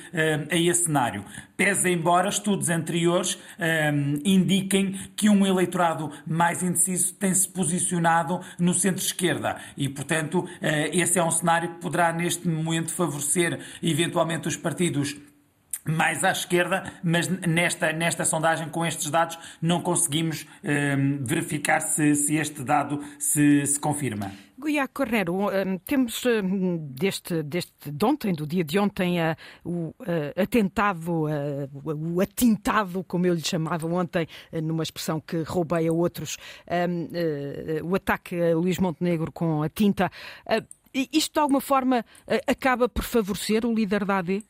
a 0.51 0.55
esse 0.55 0.83
cenário. 0.83 1.23
Pese 1.55 1.89
embora 1.89 2.29
estudos 2.29 2.69
anteriores 2.69 3.33
uh, 3.33 3.39
indiquem 4.23 4.93
que 5.15 5.29
um 5.29 5.45
eleitorado 5.45 6.11
mais 6.25 6.61
indeciso 6.61 7.13
tem-se 7.15 7.47
posicionado 7.47 8.39
no 8.59 8.73
centro-esquerda 8.73 9.57
e, 9.75 9.89
portanto, 9.89 10.47
esse 10.91 11.17
é 11.17 11.23
um 11.23 11.31
cenário 11.31 11.69
que 11.69 11.81
poderá 11.81 12.11
neste 12.11 12.47
momento 12.47 12.91
favorecer 12.91 13.59
eventualmente 13.81 14.47
os 14.47 14.55
partidos 14.55 15.15
mais 15.87 16.23
à 16.23 16.31
esquerda, 16.31 16.83
mas 17.03 17.27
nesta, 17.27 17.91
nesta 17.93 18.25
sondagem, 18.25 18.69
com 18.69 18.85
estes 18.85 19.09
dados, 19.09 19.37
não 19.61 19.81
conseguimos 19.81 20.45
um, 20.63 21.23
verificar 21.23 21.79
se, 21.81 22.15
se, 22.15 22.35
este 22.35 22.63
dado 22.63 23.03
se, 23.17 23.65
se 23.65 23.79
confirma. 23.79 24.31
Guiá 24.59 24.87
Cornero, 24.87 25.35
um, 25.35 25.77
temos 25.77 26.25
um, 26.25 26.77
deste, 26.77 27.43
deste, 27.43 27.91
de 27.91 28.05
ontem, 28.05 28.33
do 28.33 28.47
dia 28.47 28.63
de 28.63 28.79
ontem, 28.79 29.17
uh, 29.21 29.35
o 29.63 29.89
uh, 29.89 29.95
atentado, 30.35 31.25
uh, 31.25 32.15
o 32.15 32.19
atintado, 32.19 33.03
como 33.03 33.27
eu 33.27 33.35
lhe 33.35 33.45
chamava 33.45 33.85
ontem, 33.85 34.27
numa 34.63 34.81
expressão 34.81 35.21
que 35.21 35.43
roubei 35.43 35.87
a 35.87 35.93
outros, 35.93 36.37
o 37.83 37.95
ataque 37.95 38.35
a 38.41 38.55
Luís 38.55 38.79
Montenegro 38.79 39.31
com 39.31 39.61
a 39.61 39.69
tinta. 39.69 40.11
isto, 40.93 41.33
de 41.33 41.39
alguma 41.39 41.61
forma, 41.61 42.03
acaba 42.47 42.89
por 42.89 43.03
favorecer 43.03 43.65
o 43.65 43.73
líder 43.73 44.05
da 44.05 44.17
AD? 44.17 44.43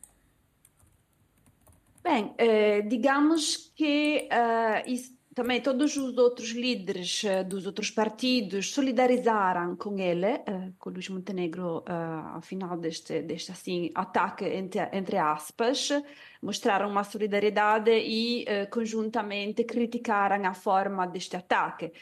Bem, 2.02 2.34
eh, 2.38 2.82
digamos 2.82 3.72
que 3.76 4.28
isso, 4.86 5.18
também 5.38 5.60
todos 5.60 5.96
os 5.96 6.18
outros 6.18 6.50
líderes 6.50 7.22
uh, 7.22 7.44
dos 7.44 7.64
outros 7.64 7.92
partidos 7.92 8.72
solidarizaram 8.72 9.76
com 9.76 9.96
ele, 9.96 10.40
com 10.80 10.90
Luís 10.90 11.08
Montenegro, 11.08 11.84
ao 12.34 12.40
final 12.40 12.76
deste, 12.76 13.22
deste 13.22 13.52
assim, 13.52 13.92
ataque, 13.94 14.44
entre, 14.44 14.80
entre 14.92 15.16
aspas, 15.16 15.90
mostraram 16.42 16.90
uma 16.90 17.04
solidariedade 17.04 17.92
e 17.92 18.44
conjuntamente 18.68 19.62
criticaram 19.62 20.44
a 20.44 20.54
forma 20.54 21.06
deste 21.06 21.36
ataque. 21.36 21.92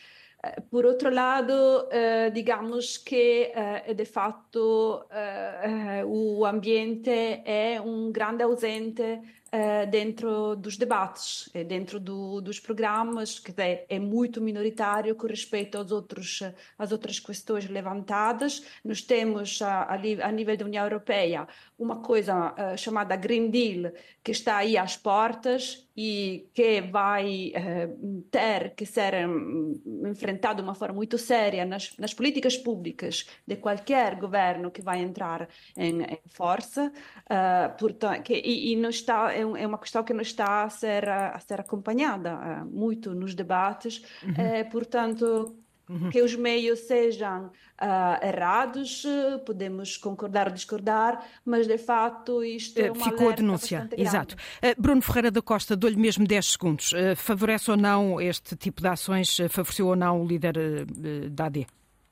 Por 0.71 0.87
outro 0.87 1.11
lado, 1.11 1.89
digamos 2.33 2.97
que 2.97 3.53
de 3.95 4.05
fato 4.07 5.05
o 6.07 6.47
ambiente 6.47 7.11
é 7.45 7.79
um 7.85 8.11
grande 8.11 8.43
ausente 8.43 9.21
uh, 9.53 9.91
dentro 9.91 10.57
dos 10.57 10.77
debates, 10.77 11.49
eh, 11.55 11.65
dentro 11.65 12.01
do, 12.01 12.41
dos 12.41 12.61
programas, 12.61 13.39
que 13.39 13.53
é, 13.61 13.87
é, 13.89 13.99
muito 13.99 14.41
minoritário 14.41 15.15
com 15.15 15.27
respeito 15.27 15.79
aos 15.79 15.91
outros, 15.93 16.43
às 16.79 16.93
outras 16.93 17.21
questões 17.21 17.69
levantadas. 17.69 18.63
Nós 18.85 19.03
temos, 19.03 19.61
a, 19.63 19.83
a, 19.83 19.95
a 19.95 20.33
nível 20.33 20.57
da 20.57 20.65
União 20.65 20.85
Europeia, 20.85 21.47
uma 21.79 22.01
coisa 22.01 22.53
uh, 22.53 22.79
chamada 22.79 23.17
Green 23.17 23.51
Deal, 23.51 23.93
que 24.23 24.33
está 24.33 24.57
aí 24.57 24.77
às 24.77 24.97
portas 24.97 25.87
e 25.97 26.51
que 26.53 26.81
vai 26.83 27.53
uh, 27.55 28.23
ter 28.31 28.75
que 28.75 28.85
ser 28.85 29.27
um, 29.27 29.75
enfrentado 30.11 30.57
de 30.57 30.63
uma 30.63 30.75
forma 30.75 30.95
muito 30.95 31.17
séria 31.17 31.65
nas, 31.65 31.97
nas, 31.97 32.13
políticas 32.13 32.57
públicas 32.57 33.27
de 33.47 33.57
qualquer 33.57 34.17
governo 34.17 34.71
que 34.71 34.83
vai 34.83 35.01
entrar 35.01 35.49
em, 35.77 36.03
em 36.03 36.21
força. 36.27 36.93
Uh, 37.25 37.79
portanto, 37.79 38.23
que, 38.25 38.35
e, 38.35 38.73
e 38.73 38.77
não 38.77 38.91
está, 38.91 39.36
é, 39.37 39.63
é, 39.63 39.67
uma 39.67 39.79
questão 39.79 40.03
que 40.03 40.13
não 40.13 40.23
está 40.23 40.65
a 40.65 40.71
ser, 40.71 41.09
a 41.09 41.39
ser 41.41 41.61
acompanhada 41.61 42.65
muito 42.71 43.15
nos 43.15 43.35
debates. 43.35 44.03
Uhum. 44.23 44.71
portanto, 44.71 45.57
Uhum. 45.89 46.11
que 46.11 46.21
os 46.21 46.35
meios 46.35 46.81
sejam 46.81 47.47
uh, 47.47 48.27
errados, 48.27 49.05
podemos 49.45 49.97
concordar 49.97 50.49
ou 50.49 50.53
discordar, 50.53 51.25
mas 51.45 51.69
de 51.69 51.79
facto 51.79 52.43
isto 52.43 52.77
é 52.79 52.91
uma 52.91 53.05
Ficou 53.05 53.29
a 53.29 53.33
denúncia, 53.33 53.89
exato. 53.97 54.35
Uh, 54.35 54.81
Bruno 54.83 55.01
Ferreira 55.01 55.31
da 55.31 55.41
Costa, 55.41 55.77
dou-lhe 55.77 55.97
mesmo 55.97 56.27
10 56.27 56.47
segundos. 56.47 56.93
Uh, 56.93 57.15
favorece 57.15 57.71
ou 57.71 57.77
não 57.77 58.21
este 58.21 58.57
tipo 58.57 58.83
de 58.83 58.89
ações? 58.89 59.37
Favoreceu 59.49 59.87
ou 59.87 59.95
não 59.95 60.23
o 60.23 60.27
líder 60.27 60.57
da 61.31 61.47
AD? 61.47 61.69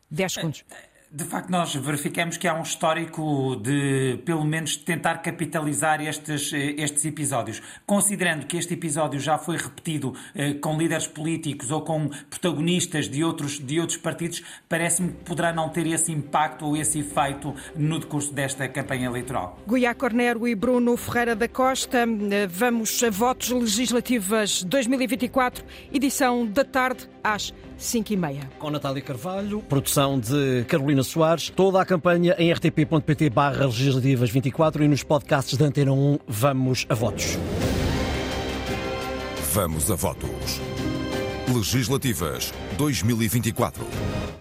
10 0.09 0.33
segundos. 0.33 0.65
De 1.15 1.23
facto, 1.23 1.49
nós 1.49 1.73
verificamos 1.77 2.37
que 2.37 2.49
há 2.49 2.55
um 2.59 2.63
histórico 2.63 3.55
de, 3.63 4.19
pelo 4.25 4.45
menos, 4.45 4.77
tentar 4.77 5.19
capitalizar 5.19 6.01
estes, 6.01 6.53
estes 6.53 7.05
episódios. 7.05 7.63
Considerando 7.87 8.47
que 8.47 8.57
este 8.57 8.75
episódio 8.75 9.21
já 9.21 9.39
foi 9.39 9.57
repetido 9.57 10.13
eh, 10.35 10.55
com 10.55 10.77
líderes 10.77 11.07
políticos 11.07 11.71
ou 11.71 11.83
com 11.83 12.09
protagonistas 12.29 13.09
de 13.09 13.23
outros, 13.23 13.61
de 13.61 13.79
outros 13.79 13.97
partidos, 13.97 14.43
parece-me 14.69 15.13
que 15.13 15.23
poderá 15.23 15.53
não 15.53 15.69
ter 15.69 15.87
esse 15.87 16.11
impacto 16.11 16.67
ou 16.67 16.77
esse 16.77 16.99
efeito 16.99 17.55
no 17.77 18.01
decurso 18.01 18.35
desta 18.35 18.67
campanha 18.67 19.07
eleitoral. 19.07 19.57
Goiá 19.69 19.95
Cornero 19.95 20.49
e 20.49 20.55
Bruno 20.57 20.97
Ferreira 20.97 21.37
da 21.37 21.47
Costa, 21.47 21.99
eh, 21.99 22.49
vamos 22.49 23.01
a 23.05 23.11
votos 23.11 23.51
legislativas 23.51 24.65
2024, 24.65 25.65
edição 25.93 26.45
da 26.45 26.65
tarde 26.65 27.14
às 27.25 27.55
5 27.79 28.13
e 28.13 28.17
meia. 28.17 28.51
Com 28.59 28.71
Natália 28.71 29.03
Carvalho, 29.03 29.61
produção 29.63 30.21
de 30.21 30.65
Carolina 30.69 31.03
Soares, 31.03 31.51
toda 31.51 31.81
a 31.81 31.85
campanha 31.85 32.37
em 32.39 32.53
rtp.pt 32.53 33.31
barra 33.31 33.65
legislativas 33.65 34.31
24 34.31 34.85
e 34.85 34.89
nos 34.89 35.03
podcasts 35.03 35.57
da 35.57 35.67
Antena 35.67 35.93
1 35.93 36.19
Vamos 36.29 36.87
a 36.89 36.95
Votos. 36.95 37.39
Vamos 39.55 39.89
a 39.89 39.95
votos. 39.95 40.61
Legislativas 41.47 42.53
2024. 42.77 44.35